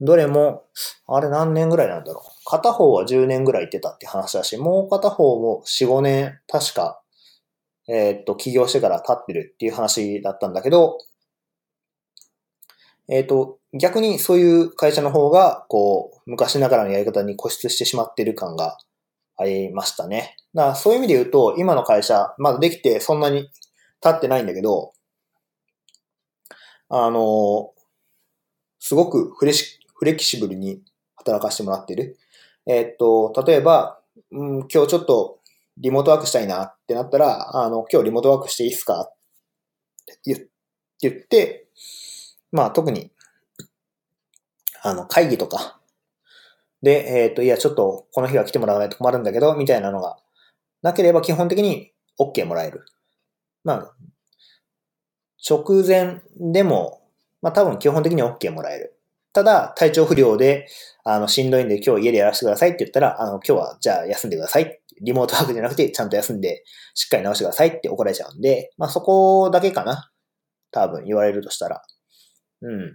[0.00, 0.64] どれも、
[1.06, 2.30] あれ何年ぐらいなんだろう。
[2.44, 7.00] 片方は10年ぐらい行ってたって話だし、もう片方も4、5年、確か、
[7.88, 10.98] えっ、と、起業してから経ってるっていう話だったんだけど、
[13.08, 18.78] えっ、と、逆にそういう会社の方が、こう、昔ながらのやり方に固執してしまってる感が
[19.36, 20.36] ありましたね。
[20.54, 23.50] だからそういう意味で言うと、今の会社、まだできてそんなに
[24.00, 24.92] 経ってないんだけど、
[26.88, 27.72] あの、
[28.78, 30.82] すごくフレシフレキシブルに
[31.16, 32.18] 働かせてもらってる。
[32.66, 35.40] えっと、例えば、うん、今日ちょっと
[35.78, 39.00] リモートワークしたいなってなったら、あの、今日リモートワークしていいっすか？
[39.00, 39.14] っ
[40.22, 40.48] て
[41.00, 41.66] 言って、
[42.52, 43.10] まあ特に、
[44.82, 45.80] あの、会議とか、
[46.82, 50.18] で、えっ、ー、と、いや、ちょっとこの日は来てもらわないと困るんだけど、みたいなのが
[50.84, 52.84] なければ基本的に OK もらえる。
[53.64, 53.94] まあ、
[55.48, 57.00] 直前でも、
[57.40, 59.00] まあ多分基本的に OK もらえる。
[59.32, 60.68] ただ、体調不良で、
[61.02, 64.78] あの、しんどいんで今日家でやらせてくださいって言ったら、あの、今日はじゃあ休んでください。
[65.00, 70.10] リモートワークじゃなくて、ちゃんと休んで、しっかり直してくださいって怒られちゃうんで、まあそこだけかな。
[70.70, 71.82] 多分言われるとしたら。
[72.60, 72.90] うん。
[72.90, 72.94] っ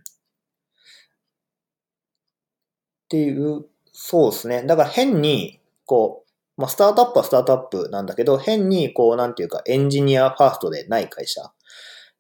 [3.10, 4.62] ていう、そうですね。
[4.64, 6.29] だから変に、こう、
[6.60, 11.42] まあスタートアップはスタートアップなんだけど、変に、こう、なんていうか、エンジニアファーストでない会社。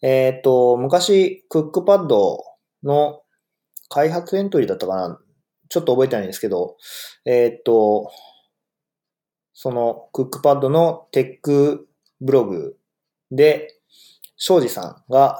[0.01, 2.45] えっ、ー、と、昔、クックパッド
[2.83, 3.21] の
[3.89, 5.19] 開発エントリーだったかな
[5.67, 6.77] ちょっと覚えてないんですけど、
[7.25, 8.09] えー、っと、
[9.53, 11.89] そのクックパッドのテック
[12.21, 12.77] ブログ
[13.31, 13.75] で、
[14.37, 15.37] 庄司さんが、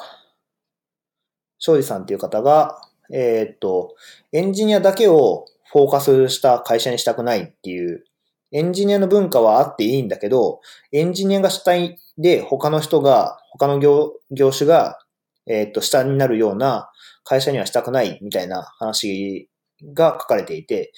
[1.57, 2.81] 庄司さんっていう方が、
[3.13, 3.95] えー、っと、
[4.33, 8.03] エンジニアだけをフォーカスした会社にしたくないっていう、
[8.51, 10.59] エンジニアの文化はあっていいんだけど、
[10.91, 14.99] エンジニアが主体で他の人が、他の業業種が、
[15.45, 16.91] えー、と、下になるような
[17.23, 19.49] 会社にはしたくないみたいな話
[19.93, 20.91] が書かれていて、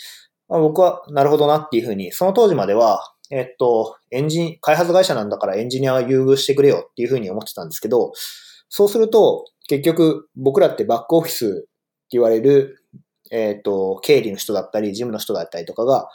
[0.48, 8.12] まあ、僕はなるほどなっていうふうに、その当時までは、えっと、エンジン、開発会社なんだからエンジニアは優遇してくれよっていうふうに思ってたんですけど、
[8.70, 11.68] そうすると、結局僕らってバックオフィスって
[12.12, 12.84] 言われる、
[13.32, 16.10] えっと、経理の人だったり、事務の人だったりとかが、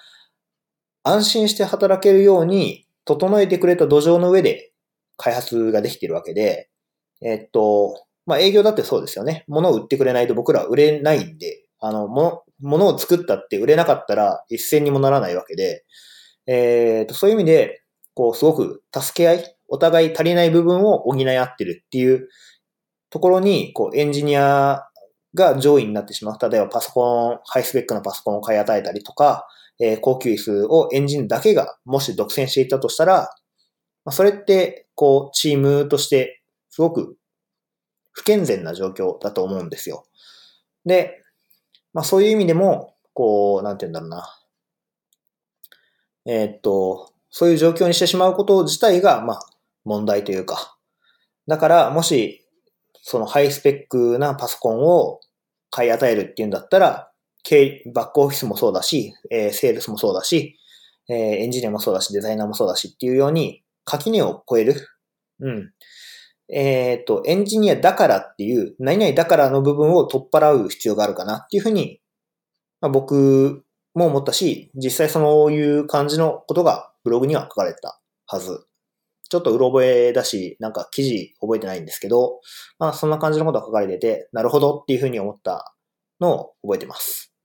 [1.06, 4.72] 安心して働けるように整えてくれた土壌の上で
[5.16, 6.68] 開発ができているわけで、
[7.22, 9.44] えっと、まあ営業だってそうですよね。
[9.46, 15.84] 物を売ってくれないと僕らは売れないんで、あの、も、物を作ったって売れなかったら一銭にもならないわけで、
[16.48, 17.82] えー、と、そういう意味で、
[18.14, 22.28] こう、すごく助け合い、お互い足りない部分を補い合ってるっていう
[23.10, 24.88] ところに、こう、エンジニア
[25.34, 26.50] が上位になってしまう。
[26.50, 29.46] 例えばパソコン、ハイスペックなパソコンを買い与えたりとか、
[29.80, 33.30] えー、高級椅子をエンジンだけがもし独占していたとしたら、
[34.04, 37.16] まあ、それって、こう、チームとして、すごく
[38.12, 40.06] 不健全な状況だと思うんですよ。
[40.86, 41.22] で、
[41.92, 44.42] まあそういう意味でも、こう、なんて言うんだろうな。
[46.26, 49.40] えー、っと、そういう状況にしてしまうこと自体が、まあ
[49.84, 50.78] 問題というか。
[51.46, 52.46] だから、もし、
[53.02, 55.20] そのハイスペックなパソコンを
[55.70, 57.12] 買い与えるっていうんだったら、
[57.92, 60.58] バックオフィスもそうだし、えー、セールスもそうだし、
[61.08, 64.74] えー、エンジニアもそうだし、デザイナーもそうだしっていうように、垣根を超える。
[65.40, 65.72] うん。
[66.52, 72.00] えっ、ー、と、エンジニアだからっていう、何々だからの部分を取っ払う必要があるかなっていうふうに、
[72.80, 78.66] まあ、僕も思ったし、実際そういう感じのことがブログには書かれたはず。
[79.28, 82.40] ちょっとうろ覚えだし、なんか記事覚えてないんですけど、
[82.78, 85.74] まあそんな感じのことが書かれてて、なるほどっていうふうに思った
[86.20, 87.35] のを覚えてます。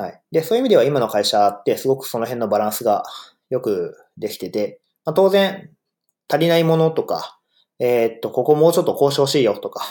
[0.00, 0.22] はい。
[0.30, 3.02] で、そういう意味では今の会社ってすごくその辺のバランスが
[3.50, 5.70] よくできてて、まあ、当然
[6.28, 7.40] 足りないものとか、
[7.80, 9.84] えー、っと、ここもうちょっと交渉しいよとか、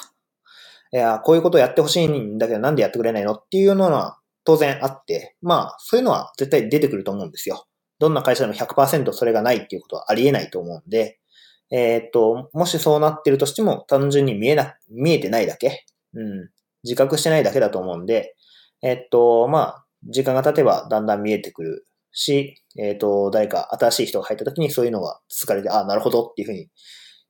[0.93, 7.67] いや、こういうことやってほしいんだけどなんでやってくれないのっていうのは当然あって、まあ、そういうのは絶対出てくると思うんですよ。
[8.00, 11.20] どんな会社でも100%それがないっていうことはありえないと思うんで、
[11.70, 16.50] えー、っと、もしそうなってるとしても単純に見えな、見えてないだけ、うん、
[16.84, 18.36] 自覚してないだけだと思うんで、
[18.82, 26.67] え、っと、まあ、時間が経てばだんだん見えてくるし、えっと、誰か新しい人が入った時にそういうのがつかれて、ああ、なるほどっていうふうに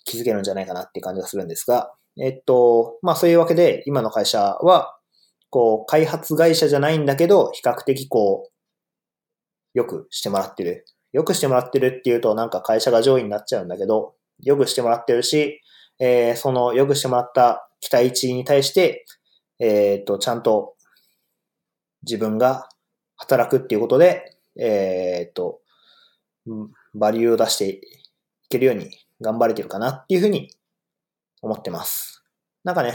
[0.05, 4.97] 気づけるんじゃないかなっていう感じがするんですが、えっと、まあそういうわけで、今の会社は、
[5.49, 10.85] こう、開発会社じゃないんだけど、比較的こう、よくしてもらってる。
[11.13, 15.61] よくしてもらってるっていうと、なんか会社が上位になっちゃうんだけど、よくしてもらってるし、
[15.99, 19.05] えー、そのよくしてもらった期待値に対して、
[19.59, 20.75] えっ、と、ちゃんと
[22.07, 22.69] 自分が
[23.17, 25.59] 働くっていうことで、えっ、と、
[26.95, 27.81] バリューを出してい
[28.49, 28.89] けるように
[29.21, 30.49] 頑張れてるかなっていうふうに
[31.41, 32.23] 思ってます。
[32.63, 32.93] なんかね、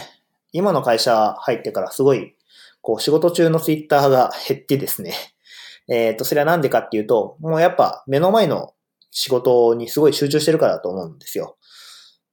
[0.52, 2.34] 今の会社入ってからすごい、
[2.80, 5.14] こう仕事中のツイッターが減ってですね、
[5.88, 8.74] えっ、ー、と、それはなんでかっていうと、もうやっぱ目の前の
[9.10, 11.56] 仕事にすごい集中してるからだと思うんですよ。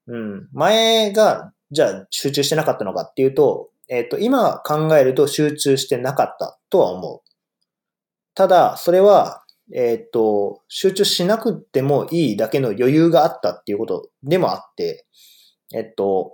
[0.08, 0.50] うん。
[0.54, 7.30] 前が、じゃあ集中してなかったのかっていうと、えっ、ー、と、今考えると集中してなかったとは思う。
[8.36, 15.06] ただ、それは、えっ、ー、と、集中しなくてもいいだけの余裕があったっていうことでもあって、
[15.73, 16.34] えっと、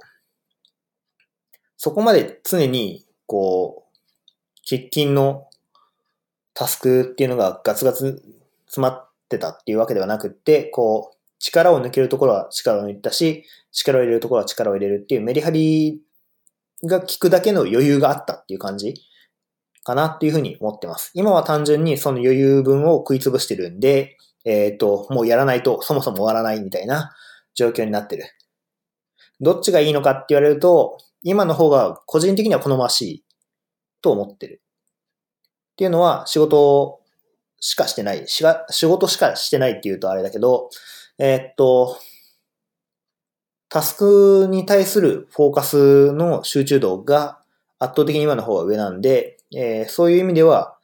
[1.77, 5.49] そこまで常に、こう、喫緊の
[6.53, 8.21] タスクっていうのがガツガツ
[8.65, 16.01] 詰まってたっていうわけではなくって、こう、力を抜けるところは力を抜いたし、力を入れるところは力を入れるっていうメリハリ
[16.83, 18.95] が効くだけの余裕があったっていう感じ
[19.83, 21.11] かなっていうふうに思ってます。
[21.13, 27.15] 今は単純にその余裕分を食いつぶしてるんで、えっ、ー、と、もうやらないとそもそも終わらないみたいな
[27.53, 28.25] 状況になってる。
[29.41, 33.25] どっちがいいのかって言われると、今の方が個人的には好ましい
[34.01, 34.61] と思ってる。
[35.73, 37.01] っていうのは仕事
[37.59, 38.23] しかしてない。
[38.27, 38.43] 仕
[38.85, 40.69] 事しかしてないっていうとあれだけど、
[41.17, 41.97] えー、っと、
[43.75, 47.41] タスクに対するフォーカスの集中度が
[47.77, 50.77] 圧倒的に今の方が上なんで、えー、そういう意味では、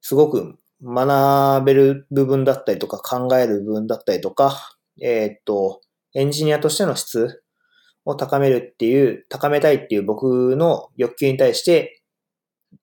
[0.00, 5.80] すごく学べる部分だったりとか考える部分だったりとか、えー、っと、
[6.12, 7.44] エンジニアとしての質
[8.04, 12.02] を高めるっていう、高めたいっていう僕の欲求に対して、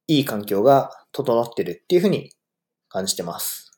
[0.08, 2.32] いい環境が整ってるっていうふうに
[2.88, 3.70] 感じてます。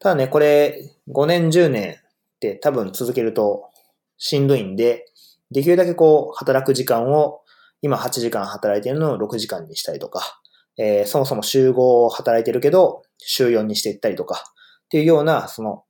[0.00, 3.70] ただね、これ5年10年って多分続けると
[4.18, 5.06] しんどいんで、
[5.50, 7.40] できるだけこう働く時間を
[7.82, 10.40] 今8時間働いてるのを6時間にしたりとか、
[10.78, 14.44] えー、そもそも週5を働いてるけど週4にしていったりとか
[14.86, 15.84] っていうような、その、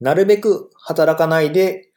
[0.00, 1.90] なるべく働かないで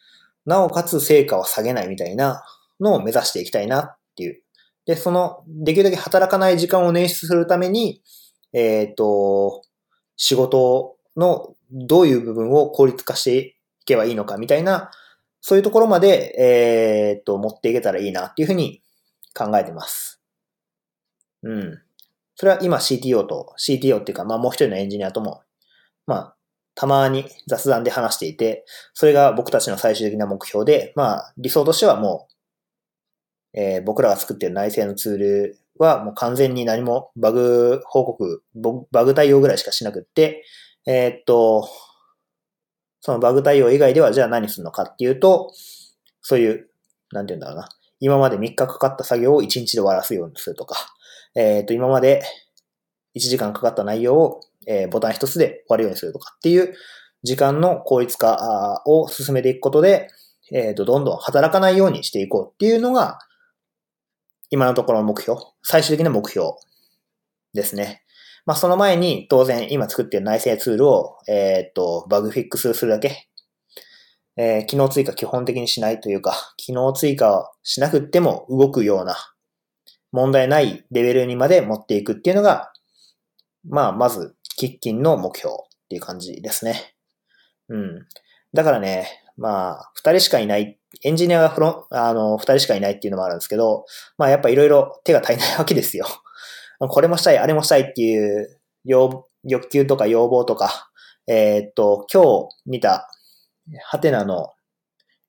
[0.45, 2.43] なおかつ成果を下げないみたいな
[2.80, 4.41] のを目指していきたいなっていう。
[4.86, 8.02] で、その、できるだけ働かない時間を捻出するために、
[8.52, 9.62] えっ、ー、と、
[10.17, 14.91] 仕事のどういう部分を効率化していけばいいのかみたいな、
[15.45, 18.82] そういうところまで、えっ、と、持っていけたらいいなっていうふうに
[19.36, 20.21] 考えてます。
[21.43, 21.82] うん。
[22.36, 25.41] それは今 CTO と、CTO っていうか、まあもう一人のエンジニアとも、
[26.08, 26.36] まあ、
[26.75, 32.29] たまに雑談で話していて、それが僕たちの最終的な目標で、まあ理想としてはも
[33.53, 38.41] う、えー、僕らが作ってる内製のツールはもう完全に何もバグ報告、
[38.93, 40.45] バグ対応ぐらいしかしなくって、
[40.88, 41.67] えー、っと、
[43.05, 45.51] そのバグ対応以外ではじゃあ何するのかっていうと、
[46.21, 46.69] そういう、
[47.11, 47.69] なんて言うんだろうな。
[47.99, 50.75] 今まで3日かかった作業を1日で終わらすようにするとか、
[51.35, 52.23] えー、っと、今まで
[53.15, 56.73] 1時間かかった内容をえー、ボタン一つで終わるようにするとかっていう
[57.23, 60.09] 時間の効率化を進めていくことで、
[60.51, 63.19] えっ、ー、と、どんどん働かないようにしていこうっていうのが、
[64.49, 66.51] 今のところの目標、最終的な目標
[67.53, 68.02] ですね。
[68.45, 73.29] まあ、その前に、当然、今作っている内製ツールを、えっ、と、バグフィックスするだけ、
[74.36, 79.15] えー、機能追加基本的にしないというか、機能追加しなくっても動くような、
[80.12, 82.71] 問題ないレベルにまで持っていくっていうのが、
[83.67, 85.58] まあ、まず喫緊の目標っ
[85.89, 86.95] ていう感じですね。
[87.69, 88.08] うん。
[88.53, 93.86] だからね、まあ、二人しかいない、エンジニアがフロン、あの、二人しかいないっていうのもあるんですけど、
[94.17, 96.06] まあやっぱいろいろ手が足りないわけですよ。
[96.89, 100.89] これもしたい、あれもしたいっていう要欲求とか要望とか、
[101.27, 103.09] えー、っと、今日見た、
[103.85, 104.51] ハテナの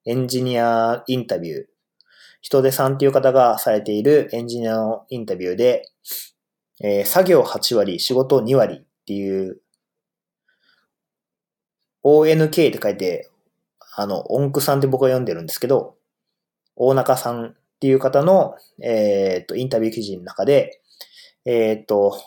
[0.07, 1.65] エンジニアインタビュー、
[2.41, 5.89] 人手さんっていう方がされているエンジニアのインタビューで、
[6.83, 9.61] えー、作業8割、仕事2割っていう、
[12.03, 13.31] ONK って書いて、
[13.97, 15.97] あの、音符さんって僕は読んでるんですけど、
[16.77, 20.81] 大中さんっていう方の、えっ、と、インタビュー記事の中で、
[21.45, 22.21] えっ、と、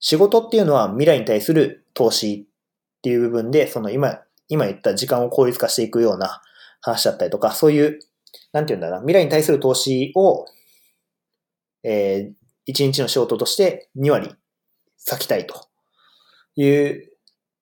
[0.00, 2.46] 仕事っていうのは未来に対する投資
[2.98, 6.42] っていう部分で、その今、今言った時間を効率化していくような
[6.80, 7.98] 話だったりとか、そういう、
[8.52, 10.46] なんて言うんだうな、未来に対する投資を、
[11.82, 14.34] えー、1日の仕事として2割
[14.96, 15.68] 咲きたいと
[16.56, 17.10] いう、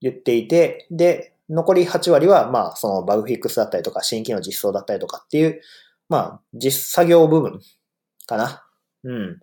[0.00, 5.60] 言っていて、で、残り8割は、まあ、そのバグフィックスだったりとか、新規の実装だったりとかっていう、
[6.08, 7.60] まあ、実作業部分
[8.26, 8.64] かな。
[9.04, 9.40] うん。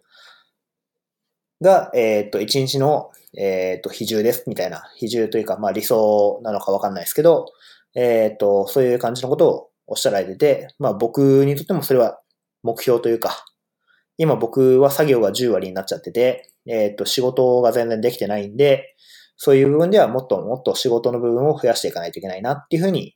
[1.62, 4.84] が、えっ、ー、と、1日の、えっ、ー、と、比重です、みたいな。
[4.98, 7.48] 比重というか、まあ、理想なのかわかんないですけど、
[7.96, 12.20] えっ、ー、と、そういう感じのことをおっしゃられてて、まあ、僕にとってもそれは
[12.64, 13.46] 目標というか、
[14.18, 18.96] 今僕は作業が10割になっちゃってて、えっ、と、仕事が全然できてないんで、
[19.38, 23.16] そういう部分ではもっともっと仕事の部分を増やしていかないといけないなっていうふうに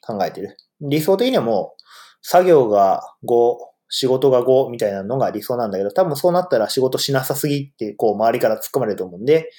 [0.00, 0.56] 考えてる。
[0.80, 1.82] 理想的にはもう、
[2.22, 3.56] 作業が5、
[3.96, 9.52] 仕事が5みたいなのが理想なんだけど、多分そうなったら仕事しなさすぎって、こう周りから突っ込まれると思うんで、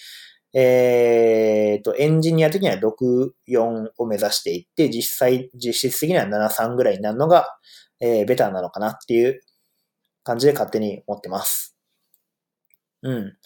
[0.54, 7.48] えっ、と、エンジニア的には6、4を目指していって、実際、実質的には7、3ぐらいになるのが、
[8.02, 9.40] えー、ベターなのかなっていう
[10.24, 11.78] 感じで勝手に思ってます。
[13.04, 13.38] うん。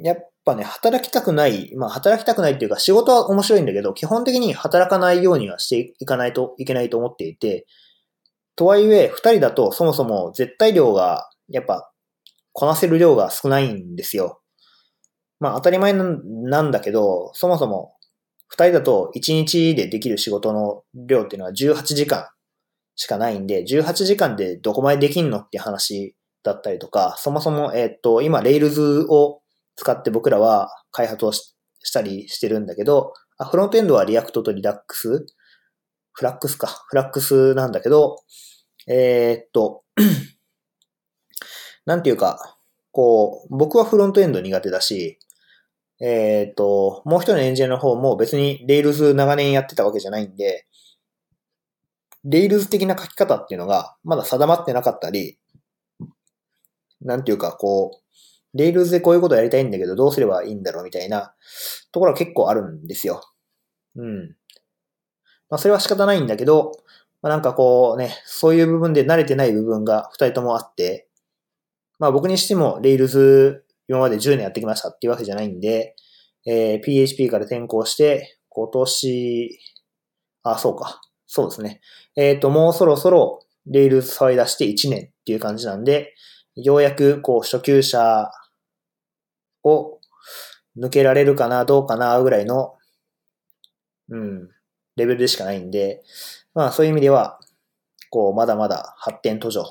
[0.00, 7.66] やっぱね、働きたくない、まあ働きたくないっていうか仕事は面白いんだけど、基本的に働かないようにはしていかないといけないと思っていて、
[8.56, 11.90] とはいえ、二人だとそもそも絶対量が、やっぱ、
[12.52, 14.40] こなせる量が少ないんですよ。
[15.40, 17.94] まあ当たり前なんだけど、そもそも
[18.48, 22.28] 二人だと一日でできる仕事の量っていうのは18時間
[22.94, 29.40] しかないんで、18時間でどこまでできんのって話だったりとか、そもそも、えっ、と、今、 Rails を
[29.76, 31.54] 使って僕らは開発をし
[31.92, 33.14] たりしてるんだけど、
[33.50, 36.84] フロントエンドは React と Redux Flux か。
[36.88, 38.16] Flux なんだけど、
[38.86, 39.84] えー、っと、
[41.86, 42.58] なんていうか、
[42.90, 45.18] こう、僕はフロントエンド苦手だし、
[46.00, 50.66] えっ、と、もう一人のエンジニアの方も別に Rails 長年やってたわけじゃないんで、
[52.26, 55.38] Rails 的な書き方っていうのがまだ定まってなかったり、
[57.00, 58.00] なんていうか、こ
[58.54, 61.34] う、Rails でこういうことやりたいんだけどどうすればいいんだろうみたいな
[61.90, 63.22] ところは結構あるんですよ。
[63.96, 64.36] うん。
[65.52, 66.72] まあそれは仕方ないんだけど、
[67.20, 71.10] まあなんかこうね、そういう部分で慣れてない部分が二人ともあって、
[71.98, 75.94] まあ僕にしても Rails 今まで10年やってきましたっていうわけじゃないんで、
[76.46, 79.58] えー、PHP から転校して、今年、
[80.42, 81.02] あ、そうか。
[81.26, 81.82] そうですね。
[82.16, 83.40] えっ、ー、と、もうそろそろ
[83.70, 86.14] Rails 触り出して1年っていう感じなんで、
[86.56, 88.30] ようやくこう初級者
[89.64, 89.98] を
[90.78, 92.74] 抜けられるかな、どうかな、ぐらいの、
[94.08, 94.48] うん、
[94.96, 96.02] レベルでしかないんで、
[96.54, 97.38] まあそういう意味では、
[98.10, 99.64] こう、まだまだ発展途上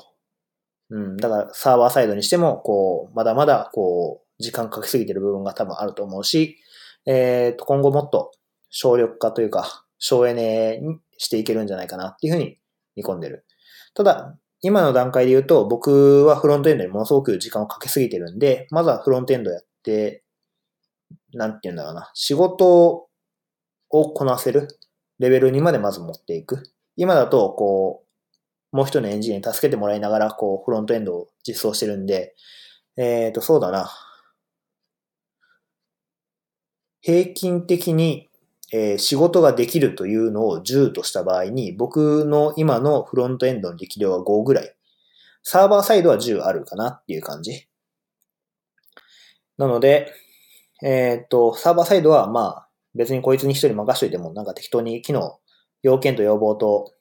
[0.92, 6.58] うん、だからサーバーサイドにしても、こう、まだまだ、こう、時間かけすぎてる部分が多分あると思うし、
[7.06, 8.30] えっ、ー、と、今後もっと
[8.68, 12.58] 省力化というか、省エネにしていけるんじゃないかなっていうふうに
[12.94, 13.46] 見込んでる。
[13.94, 20.24] ただ、今の段階で言うと、僕はフロントエンドにものすごく時間をかけすぎてるんで、まずはフロントエンドやって、
[21.32, 23.08] なんて言うんだろうな、仕事
[23.88, 24.68] をこなせる
[25.18, 26.62] レベルにまでまず持っていく。
[26.96, 28.04] 今だと、こ
[28.72, 32.34] う、もう一人のエンジニアに助けてもらいながら、こう、フロントエンドを実装してるんで、
[32.96, 33.90] えっ、ー、と、そうだな。
[37.00, 38.30] 平均的に、
[38.72, 44.74] えー、仕事ができるというのを10とした場合に、僕の今のフロントエンドの力量は5ぐらい。
[45.42, 47.66] サーバーサイドは10あるかなっていう感じ。
[49.58, 50.12] なので、
[50.82, 55.38] えっ、ー、と、サーバーサイドはまあ、別にこいつに一人任しといても、なんか適当に機能、
[55.82, 56.92] 要件と要望と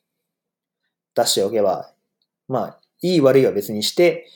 [1.16, 1.94] 出しておけば、
[2.48, 4.28] まあ、いい悪いは別にして、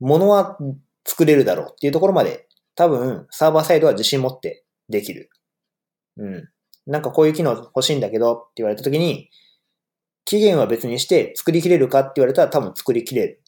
[0.00, 0.58] 物は
[1.06, 5.30] 作れるだろうっていうところまで、多分、サーバーサイドは自信持ってできる。
[6.16, 6.48] うん。
[6.86, 9.30] なんかこういう機能欲しいんだけどって言われたときに、
[10.24, 13.42] 期限は別にして作りきれるかって言われたら多分作りきれる。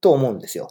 [0.00, 0.68] と思うんですよ。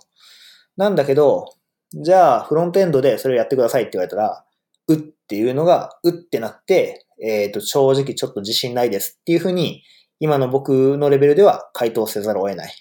[0.77, 1.55] なんだけど、
[1.93, 4.45] じゃあフロントエンドでそれをやってくださいって言われたら、
[4.87, 9.83] うっていうのが、うってなって、えっ、ー、と、正直ちょっと自信ないですっていうふうに
[10.19, 12.71] 今の僕のレベルでは回答せざるを得ない。
[12.71, 12.75] っ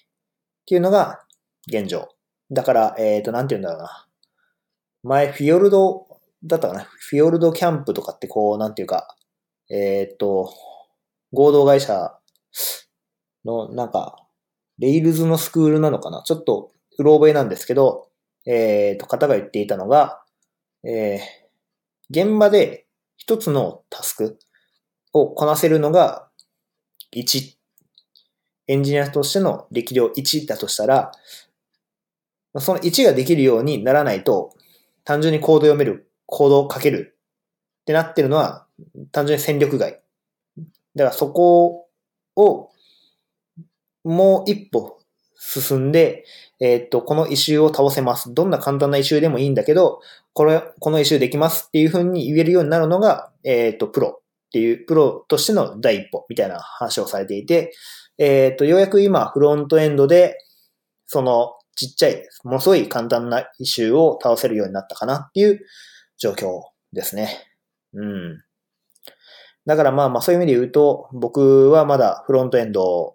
[0.66, 1.20] ていうのが
[1.68, 2.08] 現状。
[2.50, 4.06] だから、えっ、ー、と、なんて言うんだろうな。
[5.02, 6.06] 前、フィヨルド
[6.44, 6.80] だったかな。
[6.80, 9.16] フィヨルドキャンプとかってこう、なんていうか、
[9.70, 10.52] えっ、ー、と、
[11.32, 12.14] 合同会社
[13.44, 14.16] の、なんか、
[14.78, 16.22] レイルズのスクールなのかな。
[16.24, 18.08] ちょっと、うろ覚えなんですけど、
[18.46, 20.22] えっ、ー、と、方が言っていたのが、
[20.84, 21.39] えー、
[22.10, 22.86] 現場で
[23.16, 24.38] 一つのタスク
[25.12, 26.28] をこなせるのが
[27.14, 27.56] 1、
[28.68, 31.12] エンジニアとしての力量1だとしたら、
[32.58, 34.54] その1ができるようにならないと、
[35.04, 37.16] 単純にコード読める、コードを書ける
[37.82, 38.66] ってなってるのは、
[39.12, 40.00] 単純に戦力外。
[40.94, 41.88] だからそこ
[42.36, 42.70] を、
[44.04, 44.99] もう一歩
[45.42, 46.24] 進んで、
[46.60, 48.34] えー、っと、このイシューを倒せます。
[48.34, 50.00] どんな簡単なイシューでもいいんだけど、
[50.34, 57.72] これ、このイシューできますっていうふうに言えるようになるのが、えー、っと、プロっていうプロとしての第一歩みたいな話をされていて、
[58.18, 60.36] えっ、と、ようやく今フロントエンドで、
[61.06, 65.60] そのちっちゃい、ものすごい簡単なイシューを倒せるようになったかなっていう
[66.18, 66.60] 状況
[66.92, 67.46] ですね。
[67.94, 68.42] うん。
[69.64, 73.14] だからまあまあそういう意味で言うと、僕はまだフロントエンド、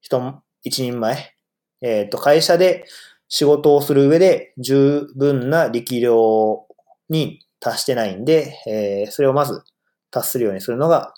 [0.00, 1.35] 人、一人前、
[1.82, 2.84] えっ、ー、と、会社で
[3.28, 6.66] 仕事をする上で十分な力量
[7.08, 9.62] に達してないんで、えー、それをまず
[10.10, 11.14] 達するようにするのが、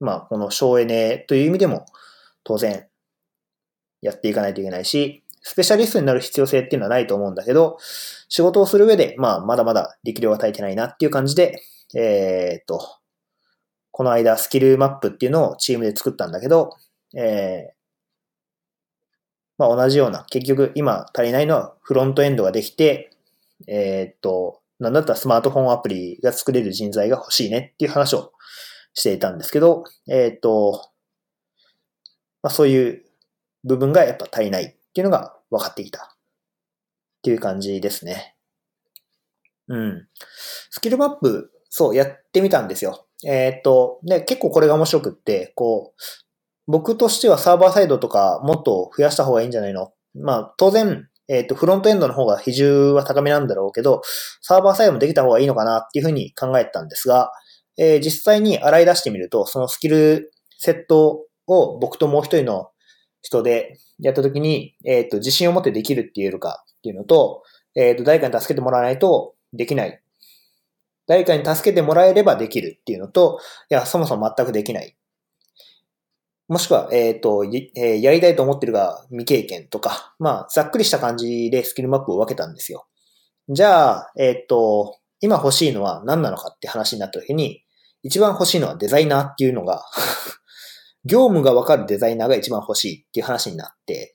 [0.00, 1.86] まあ、この省エネという意味でも、
[2.44, 2.86] 当然、
[4.00, 7.78] やっていかないといけないし、スペシャリストになる必要性っていうのはないと思うんだけど、
[8.28, 11.62] 仕事をする上で、まあ、まだまだ力量が足りてないなっていう感じで、
[11.94, 12.80] えー、っと、
[13.90, 16.76] この間スキルマップっていうのをチームで作ったんだけど、
[17.16, 17.77] えー、
[19.58, 23.10] まあ同じような、結局今足りないのはフロントエンドができて、
[23.66, 28.32] えー、っと、なんだったらスマートフォンアプリが作れる人材が欲しいねっていう話を
[28.94, 30.90] していたんですけど、えー、っと、
[32.42, 33.04] まあそういう
[33.64, 36.16] 部分がやっぱ足りないっていうのが分かってきたっ
[37.22, 38.36] ていう感じですね。
[39.66, 40.08] うん。
[40.70, 43.06] スキルマップ、そう、やってみたんですよ。
[43.26, 46.02] えー、っと、で、結構これが面白くって、こう、
[46.68, 49.92] 僕としてはサーバーサイドとかもっと増やした方がいいんじゃないの？
[50.14, 54.02] まあ、当然、えっ、と、フロントエンドの方が比重は高めなんだろうけど、
[54.40, 57.30] サーバーサイドもできた方がいいのかなっていうふうに考えたんですが、
[57.78, 62.70] えー、実際に洗い出してみると、そのスキルセットを僕ともう一人の
[63.22, 67.42] 人でやったときに、えっ、と、自信を持ってできるって言えるかっていうのと、
[67.74, 70.02] えっ、と、誰かに助けてもらわないとできない。
[71.06, 73.38] 誰かに助けてもらえればできるっていうのと、
[73.70, 74.97] いや、そもそも全くできない。
[76.48, 82.86] もしくは、えっ、ー、と、えー、やりたいと思ってるが未経験とか、まあ、ざっくりした感じでスキルマップを分けたんですよ。
[83.50, 87.62] じゃあ、えっ、ー、と、今欲しいのは何なのかって話になった時に、
[88.02, 89.84] 一番欲しいのはデザイナーっていうのが
[91.04, 94.14] 業務がわかるデザイナーが一番欲しいっていう話になって、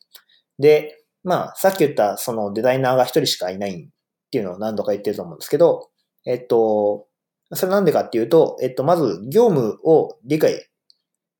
[0.57, 3.89] で、まあ、さっき言ったそのデザイナーが一人しかいないっ
[4.31, 5.89] ていうのを何度か言ってると思うんですけど、
[6.25, 7.07] えっと、
[7.53, 10.67] それなんでかっていうと、えっと、まず業務を理解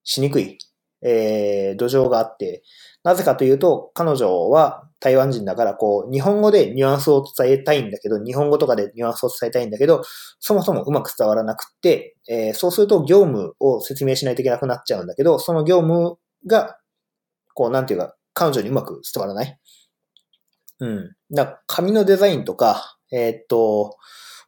[0.04, 0.58] しにくい、
[1.06, 2.64] えー、土壌があって、
[3.04, 10.04] なぜかというと、彼女は台湾人だから、こう、日本語でニュアンスを伝えたいんだけど、日本語とかでニュアンスを伝えたいんだけど、
[10.40, 16.78] そもそもうまく伝わらなくって、えー、そうすると業務を説明しないといけなくなっちゃうんだけど、その業務が、
[17.54, 19.60] こう、なんていうか、彼女にうまく伝わらない。
[20.80, 21.16] うん。
[21.32, 23.98] だから紙のデザインとか、えー、っと、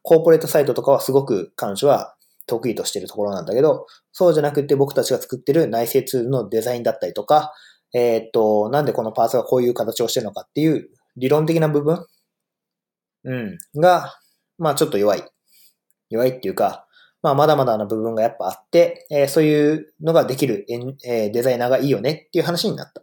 [0.02, 2.15] コーポレートサイトとかはすごく彼女は
[2.48, 7.54] 得意としてるところなんだけど、そうじゃなくて僕たちが作ってる内製ツールのデザインだったりとか、
[7.94, 12.06] えー、っと、なんでこのパーツがこういう形をしてるのかっていう理論的な部分、
[13.24, 14.14] うん、が、
[14.58, 15.24] まあちょっと弱い。
[16.10, 16.86] 弱いっていうか、
[17.22, 23.02] まあまだまだな部分がやっぱあって、えー、そういうのができるエン、えー、デザイナーがいいよねっていう話になった。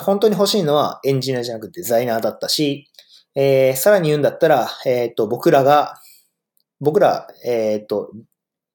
[0.00, 2.90] 本当に欲しいのはエンジニアじゃなくてデザイナーだったし、
[3.34, 6.00] えー、さらに言うんだったら、えっ、と、僕らが、
[6.80, 8.10] 僕ら、えっ、と、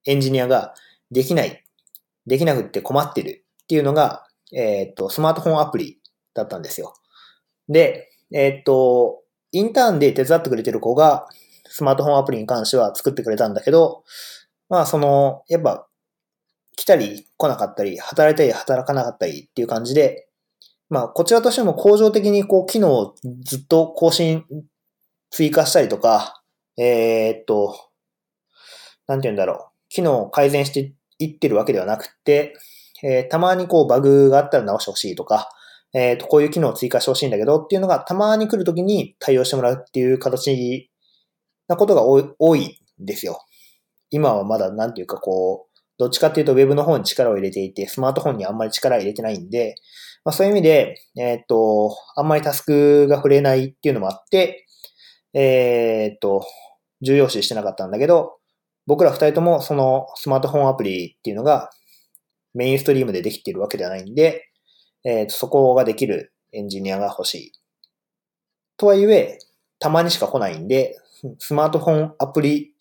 [0.06, 0.74] エンジニアが
[1.12, 1.64] できない、
[2.26, 6.00] できなくって困ってるっていうのが、えっ、と、スマートフォンアプリ
[6.34, 6.94] だったんですよ。
[7.70, 9.22] で、えっ、と、
[9.52, 11.28] インターンで手伝ってくれてる子が、
[11.66, 14.04] スマートフォンアプリに関しては作ってくれたんだけど、
[14.70, 15.88] まあ、その、やっぱ、
[16.76, 20.28] 来たり来なかったり、働いたり働かなかったりっていう感じで、
[20.90, 24.46] まあ、こちらとしても向上的にこう、機能をずっと更新、
[25.30, 26.42] 追加したりとか、
[26.78, 27.78] えー、っと、
[29.08, 29.71] なんて言うんだろう。
[29.92, 32.56] 機能を改善していってるわけではなくて、
[33.04, 35.50] えー、たまにこうバグがあったら直してほしいとか、
[35.94, 40.90] えっ、ー、と、こういう機能を追加してほしいんだけどっていうのがたまに来るときに対応してもらうっていう形
[41.68, 43.40] なことが多いんですよ。
[44.10, 49.76] 今はまだなんていうかこう、どっちかっていうと Web の方に力を入れていて、スマートフォンにあんまり力入れてないんで、
[50.24, 54.66] まあそういう意味で、えっ、ー、と、あんまりタスクが触れないっていうのもあって、
[55.34, 56.46] えっ、ー、と、
[57.02, 58.38] 重要視してなかったんだけど、
[58.88, 61.70] 僕ら二人ともそのスマートフォンアプリっていうのが
[62.54, 64.50] メインストリームでできているわけではないんで、
[65.04, 67.52] え、ー、と、そこができるエンジニアが欲しい。
[68.78, 69.38] とはいえ、
[69.80, 70.98] たまにしか来ないんで、
[71.40, 72.74] スマートフォンアプリ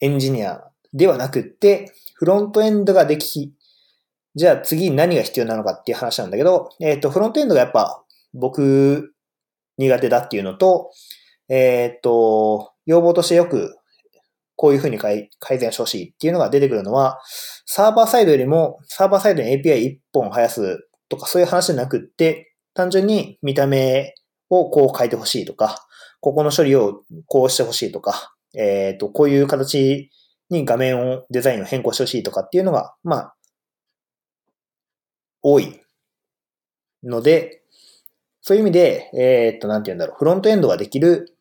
[0.00, 3.54] エンジニアではなくって、フロントエンドができ、
[4.34, 8.02] じゃあ次何が必要なのかっていう話なんだけど、えっ、ー、と、フロントエンドがやっぱ
[8.34, 9.14] 僕
[9.78, 10.90] 苦手だっていうのと、
[11.48, 13.76] えっ、ー、と、要望としてよく
[14.60, 17.18] こういうふうに改善してほしいっていうのが出てくるのは、
[17.64, 24.14] サーバーサイドよりも、サーバーサイドに API1 本生やすとかそういう話じゃなくって、単純に見た目
[24.50, 25.86] をこう変えてほしいとか、
[26.20, 30.10] ここの処理をこうしてほしいとか、えっ、ー、と、こういう形
[30.50, 33.34] に画面を、デザインを変更してほしいとかっていうのが、まあ、
[35.40, 35.80] 多い
[37.02, 37.62] ので、
[38.42, 41.34] そういう意味で、えっ、ー、と、なんて言うんだろう、フロントエンドができる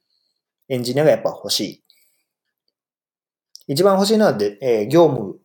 [0.69, 1.83] エンジニアがやっぱ欲しい。
[3.69, 5.39] 一番欲しいのはで、えー、業務、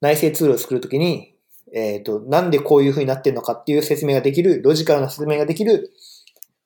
[0.00, 1.36] 内製ツールを作るときに、
[1.72, 5.92] えっ、ー、と、なんでこういう風になってるのかっていう説明ができる、ロジカルな説明ができる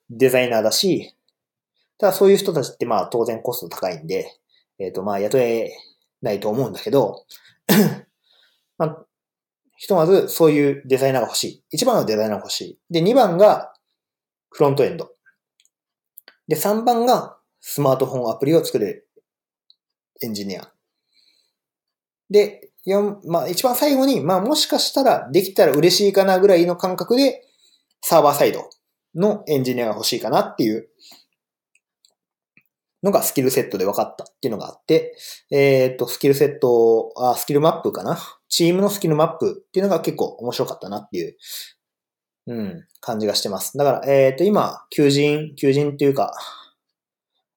[0.09, 1.15] デザイナーだし、
[1.99, 4.35] ただそういう人たちってまあ当然コスト高いんで、
[4.79, 5.71] えっ、ー、とまあ雇え
[6.23, 7.25] ないと思うんだけど、
[8.79, 9.05] まあ、
[9.77, 11.77] ひとまずそういうデザイナーが欲しい。
[11.77, 12.79] 1番はデザイナーが欲しい。
[12.89, 13.75] で、2番が
[14.49, 15.11] フロントエンド。
[16.47, 19.07] で、3番がスマートフォンアプリを作る
[20.21, 20.71] エンジニア。
[22.29, 27.43] で、4、まあ一番最後に、まあもしかしたらできたら嬉しいかなぐらいの感覚で、
[28.01, 28.69] サーバーサイド
[29.15, 30.87] のエンジニアが欲しいかなっていう
[33.03, 35.15] のがスキルセットで分かったっていうのがあって、
[35.51, 38.17] えっ、ー、と、スキルセット、あ、スキルマップかな？
[38.49, 41.37] チームのスキルマップっていうのが結構面白かったなっていう、
[42.47, 43.77] うん、感じがしてます。
[43.77, 46.33] だから、えっ、ー、と、今、求人、求人っていうか、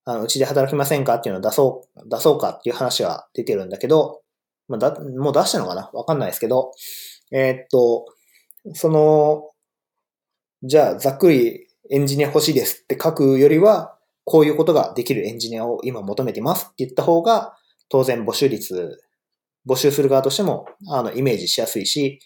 [0.04, 4.20] あの、うちで働きませんかっていうのを出そう、出そうかっていう話は出てるんだけど、
[4.68, 5.90] まあ、だ、もう出したのかな？
[5.92, 6.72] わかんないですけど、
[7.30, 8.06] えー、っと、
[8.74, 9.50] その、
[10.62, 17.56] じゃあ、ざっくりエンジニア欲しいですって書くよりは、こういうことができるエンジニアを今求めてますって言った方が、
[17.88, 19.00] 当然募集率、
[19.68, 22.20] 募集する側としても、あの、イメージしやすいし、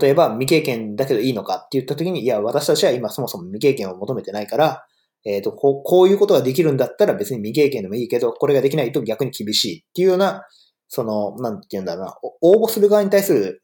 [0.00, 4.86] 例えば未経験だけどいいのかって言った時に、いや、私たちは今そもそも未経験を求めてないから、
[5.24, 10.46] えっ、ー、とこう、こういうことができるんだったら別に未経験でもいいけど、これができないと逆に厳しいっていうような、
[10.88, 13.62] その、なんて言うんだろうな、応募する側に対する、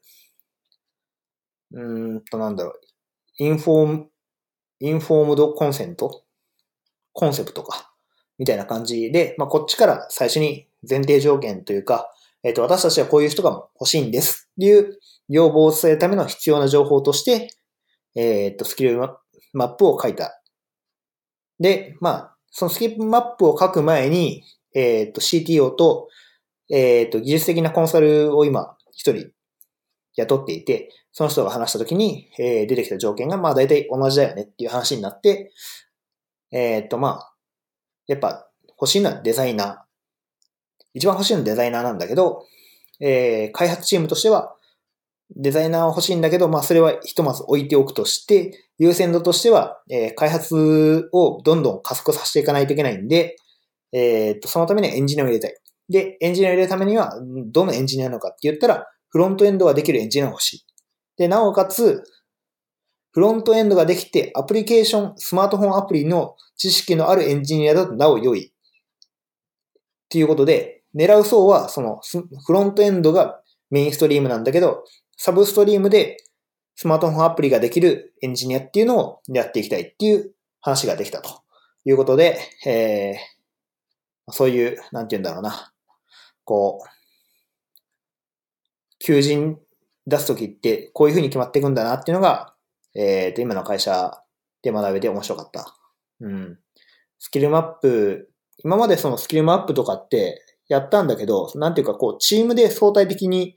[1.73, 2.79] うんと、なんだろう、
[3.39, 4.07] インフォーム、
[4.79, 6.23] インフォームドコンセント？
[7.13, 7.91] コンセプトか。
[8.37, 17.49] みたいな感じで、まあ、こっちから最初に前提条件というか、えっ、ー、と、私たちはこういう人が欲しいんですっていう要望を伝えるための必要な情報として、
[18.15, 18.99] えっ、ー、と、スキル
[19.53, 20.39] マップを書いた
[21.59, 24.43] で、まあ、そのスキップマップを書く前に、
[24.73, 26.07] えっ、ー、と、CTO と、
[26.69, 29.31] えっ、ー、と、技術的なコンサルを今、一人
[30.15, 35.51] 雇っていて、その人が話したときに、えー、出てきた条件が、まあ、大体同じだよねっていう話になって、
[36.51, 37.33] えっ、と、まあ、
[38.07, 38.49] やっぱ、
[38.79, 39.77] 欲しいのはデザイナー。
[40.93, 42.45] 一番欲しいのはデザイナーなんだけど、
[42.99, 44.55] えー、開発チームとしては、
[45.35, 53.35] デザイナーは欲しいんだけど、まあそれはひとまず置いておくとして、優先度としては、えー、開発をどんどん加速させていかないといけないんで、
[53.91, 55.55] え、っと、そのためにはエンジニアを入れたい。
[55.89, 57.13] で、エンジニアを入れるためには、
[57.47, 60.65] どのエンジニアなのかって言ったら、フロントエンドができるエンジニアが欲しい。
[61.17, 62.03] で、なおかつ、
[63.11, 68.47] フロントエンドができて、アプリケーション、スマートフォンアプリの知識のあるエンジニアだとなお良い。
[68.47, 72.01] っていうことで、狙う層は、その、
[72.45, 74.83] フロントエンドがメインストリームなんだけど、
[75.17, 76.17] サブストリームで
[76.77, 81.41] スマートフォンアプリができるエンジニアっていうのをやっていきたいっていう話ができたと
[81.85, 85.73] いうことで、えー、そういう、なんて言うんだろうな、
[86.45, 86.87] こう、
[88.99, 89.57] 求人
[90.05, 92.53] 出すときってこういうふうに決まっていくんだなっていうのが、
[92.93, 94.21] えっ、ー、と、今の会社
[94.61, 95.75] で学べて面白かった。
[96.21, 96.59] うん。
[97.17, 98.29] スキルマップ、
[98.63, 103.55] 今までそのスキルマップとかってやったんだけど、なんていうかこう、チームで相対的に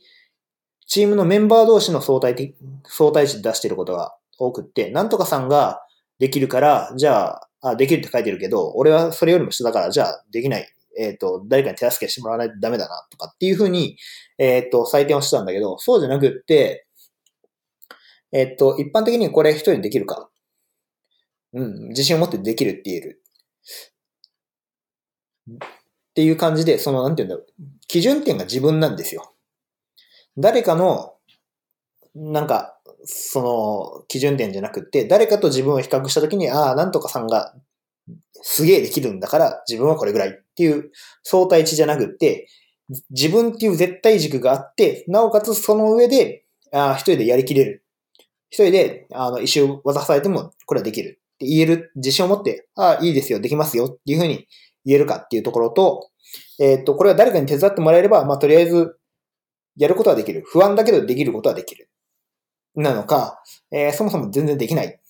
[0.90, 5.80] チームのメンバー同士の相対的、相対値出してることが多くって、なんとかさんが
[6.18, 10.68] できるから、じゃあ、あ、できるって書いてるけど、俺はそれよりも下だから、じゃあできない。
[10.98, 13.98] えっ、ー、と、誰かに手助けしてもらわないとダメだな、とかっていうふうに、
[14.36, 16.88] えっ、ー、と、採点をしてたんだけど、そうじゃなくって、
[18.32, 20.28] えっ、ー、と、一般的にこれ一人できるか。
[21.52, 23.22] うん、自信を持ってできるって言える。
[25.52, 25.56] っ
[26.14, 27.64] ていう感じで、その、なんて言うんだろう。
[27.86, 29.34] 基準点が自分なんですよ。
[30.40, 31.14] 誰かの、
[32.14, 37.54] なんか、その、基準点じゃなくって、誰かと自分を比較したときに、ああ、なんとかさんが
[38.42, 40.90] すげえできるんだから、自分はこれぐらいっていう
[41.22, 42.48] 相対値じゃなくって、
[43.10, 47.84] 自分っていう絶対軸があって、なおかつその上で、ああ、一人でやりきれる。
[48.50, 54.46] 一人で、あの、一周渡されても、これはできるって言える自信を持って、ああ、いいですよ、できますよっていうふうに
[54.84, 56.10] 言えるかっていうところと、
[56.58, 58.96] えっ、と、これは誰かに手伝ってもらえれば、まあ、とりあえず、
[59.80, 60.44] やることはできる。
[60.46, 61.88] 不安だけどできることはできる。
[62.76, 65.00] なのか、えー、そもそも全然できない。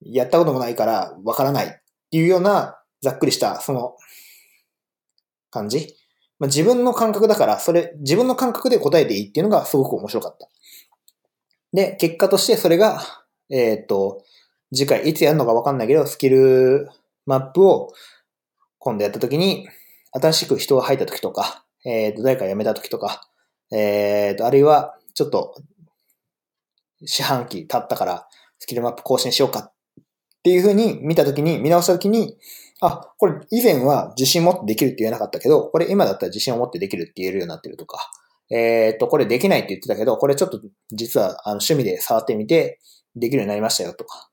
[0.00, 1.70] やったこともないからわからないっ
[2.10, 3.94] ていうようなざっくりしたその
[5.52, 5.94] 感じ。
[6.40, 10.48] まあ、自分の感覚だから、それ、自分の感覚で答えていいっていうのがすごく面白かった。
[11.72, 13.00] で、結果としてそれが、
[13.50, 14.24] えっ、と、
[14.74, 16.88] 次回いつやるのかわかんないけど、スキル
[17.24, 17.92] マップを
[18.78, 19.68] 今度やった時に、
[20.10, 23.28] 新しく人が入った時とか、えっ、と、誰か辞めた時とか、
[23.74, 25.54] えー、と、あるいは、ちょっと、
[27.04, 29.72] 四半期経ったから、スキルマップ更新しようかっ
[30.42, 32.36] ていうふうに見たときに、見直したときに、
[32.80, 38.10] あ、これ以前は自信持ってできるって言えなかったけど、これ今だったら自信を持ってできるって言えるようになってるとか、
[38.50, 40.60] えっ、ー、と、これできないって言ってたけど、これちょっと
[40.90, 42.80] 実はあの趣味で触ってみて、
[43.14, 44.30] できるようになりましたよとか。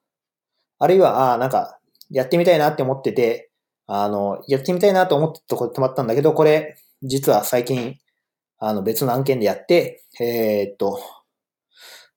[0.80, 1.80] あるいは、あなんか、
[2.10, 3.52] やってみたいなって思ってて、
[3.86, 7.98] あの、やってみたいなと思ったとこで止まったんだけど、これ、実は最近、
[8.60, 11.00] あの、別の案件でやって、えー、っと、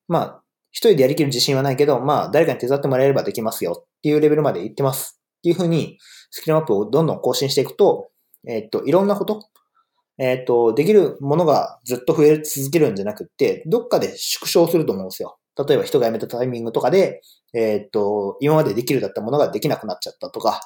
[0.09, 5.20] まあ、一人でやりきる自信はないけど、まあ、誰かに手伝ってもらえればできますよっていうレベルまで行ってます。
[5.38, 5.99] っていうふうに、
[6.30, 8.11] スキルマップをどんどん更新していくと、
[8.47, 9.49] えー、っと、いろんなこと、
[10.18, 15.38] えー、っと、できるものがずっと増え続けるんじゃなくって、どっかで縮小すると思うんですよ。
[15.66, 17.20] 例えば人が辞めたタイミングとかで、
[17.53, 20.61] えっと、今までできるだったものができなくなっちゃったとか、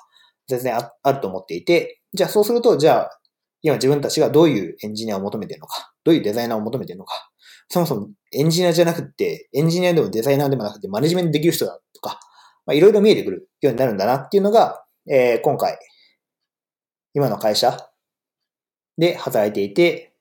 [0.47, 3.20] 全然あると思っていて、じゃあそうすると、じゃあ、
[3.62, 7.30] 今自分たちがどういうエンジニアを求めてるのか、どういうデザイナーを求めてるのか、
[7.68, 12.20] そもそもエンジニアじゃなくて、エンジニアでもデザイナーでもなくて、マネジメントできる人だとか、
[12.66, 15.78] まあ、いろいろ見えてくるようになるんだなっていうのが、えー、今回、
[17.14, 17.88] 今の会社
[18.98, 20.12] で働いていて、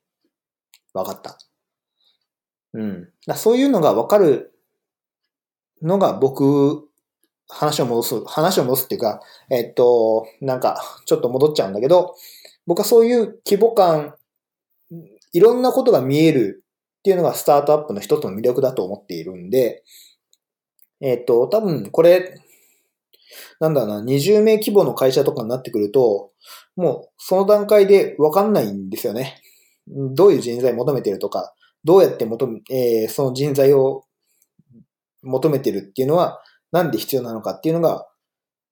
[0.92, 1.38] 分かった。
[2.72, 3.08] うん。
[3.26, 4.52] だそういうのが分かる
[5.82, 6.88] のが僕
[7.48, 9.20] 話を戻す、話を戻すっていうか、
[9.50, 12.14] えっと、なんか、ちょっと戻っちゃうんだけど、
[12.66, 14.14] 僕はそういう規模感、
[15.32, 16.64] いろんなことが見える
[16.98, 19.84] っていうのがスタートアップの一つの魅力だと思っているんで、
[21.00, 22.40] えっと、多分これ、
[23.60, 26.32] なんだな、20名規模の会社とかになってくると、
[26.74, 29.40] もうその段階でわかんないんですよね。
[29.86, 31.54] どういう人材求めてるとか、
[31.84, 34.04] どうやって求め、えー、その人材を
[35.22, 36.40] 求めてるっていうのは、
[36.72, 38.06] なんで必要なのかっていうのが、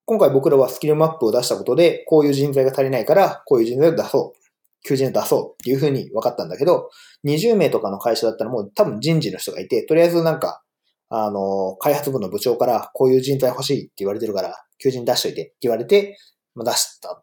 [0.06, 4.44] 今回僕らはスキルマップを出したことで、こういう人材が足りないから、こういう人材を出そう。
[4.86, 6.90] 求人を出そうっていうふうに分かったんだけど、
[7.24, 10.62] 20名とかの会社だったらもう多分人事の人がいて、とりあえずなんか、
[11.08, 16.18] あの、開発部の部長からこういう人材欲しいって言われてるから、求人出しといてって言われて、
[16.54, 17.22] ま、出した。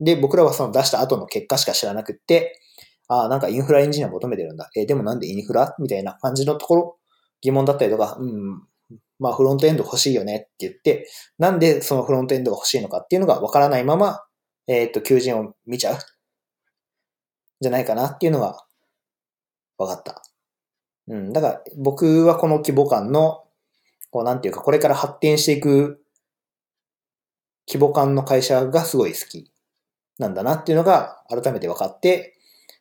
[0.00, 2.60] で、僕らはその出した後の結果しか知らなくって、
[3.08, 4.68] ああ、なんかインフラエンジニア求めてるんだ。
[4.76, 5.74] えー、でもなんでインフラ？
[5.78, 6.98] みたいな感じのところ、
[7.40, 8.62] 疑問だったりとか、うん、
[9.18, 11.08] まあフロントエンド欲しいよねって言って、
[11.38, 14.20] なんでそのフロントエンドが欲しいのかっていうのがわからないまま、
[14.66, 15.98] えっ、ー、と、求人を見ちゃう。
[17.60, 18.64] じゃないかなっていうのが
[19.78, 20.22] 分かった。
[21.08, 21.32] うん。
[21.32, 23.44] だから僕はこの規模感の、
[24.10, 26.02] こうなんていうか、これから発展していく
[27.66, 29.50] 規模感の会社がすごい好き
[30.18, 32.38] なんだなっていうのが改めて分かって、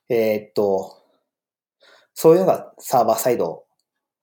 [0.10, 0.98] えー、っと、
[2.14, 3.67] そういうのがサーバーサイド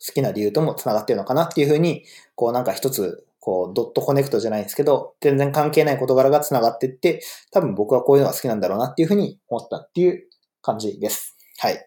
[0.06, 10.24] 好きな理由とも繋がってるのかなっていうふうに、こうなんか一つ、こうドットコネクトじゃないんですけど、全然関係ない事柄が繋がってって、多分僕はこういうのが好きなんだろうなっていうふうに思ったっていう
[10.62, 11.36] 感じです。
[11.58, 11.86] はい。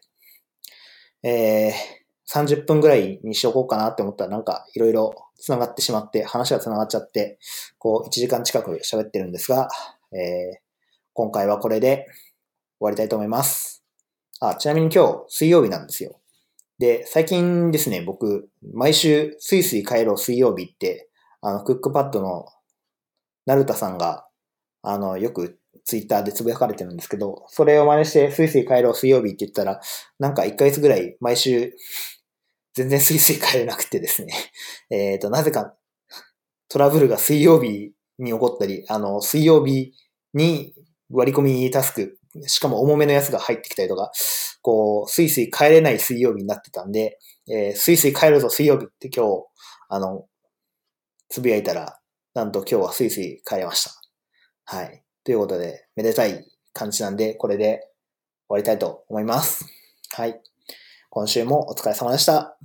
[1.23, 1.73] えー、
[2.31, 7.39] 30分ぐらいにしようかなって思ったらなんかいろいろ繋がってしまって、話が繋がっちゃって、
[7.77, 9.69] こう1時間近く喋ってるんですが、
[10.11, 10.59] えー、
[11.13, 12.05] 今回はこれで
[12.79, 13.83] 終わりたいと思います。
[14.39, 16.19] あ、ちなみに今日水曜日なんですよ。
[16.79, 21.09] で、最近ですね、僕、毎週、スイスイ帰ろう水曜日って、
[21.41, 22.45] あの、クックパッドの、
[23.45, 24.27] ナルタさんが、
[24.83, 29.81] あの、よくツイッターでつぶやかれてるんですけど、それを真似して、スイスイ帰ろう水曜日って言ったら、
[30.19, 31.73] なんか1ヶ月ぐらい、毎週、
[32.75, 34.33] 全然スイスイ帰れなくてですね。
[34.91, 35.73] えっ、ー、と、なぜか、
[36.69, 39.93] トラブルが水曜日に起こったり、あの、水曜日
[40.33, 40.75] に
[41.09, 42.16] 割り込みタスク、
[42.47, 44.11] しかも重めのやつが入ってきたりとか、
[44.61, 47.19] こう、スイスイ帰れない水曜日になってたんで、
[47.49, 49.45] えー、スイスイ帰るぞ水曜日って今日、
[49.89, 50.25] あの、
[51.29, 51.99] つぶやいたら、
[52.33, 53.91] なんと今日はスイスイ帰れました。
[54.65, 55.03] はい。
[55.23, 57.79] ということで、めでたい感じなんで、これで
[58.47, 59.65] 終わりたいと思います。
[60.13, 60.41] はい。
[61.09, 62.57] 今週もお疲れ様でした。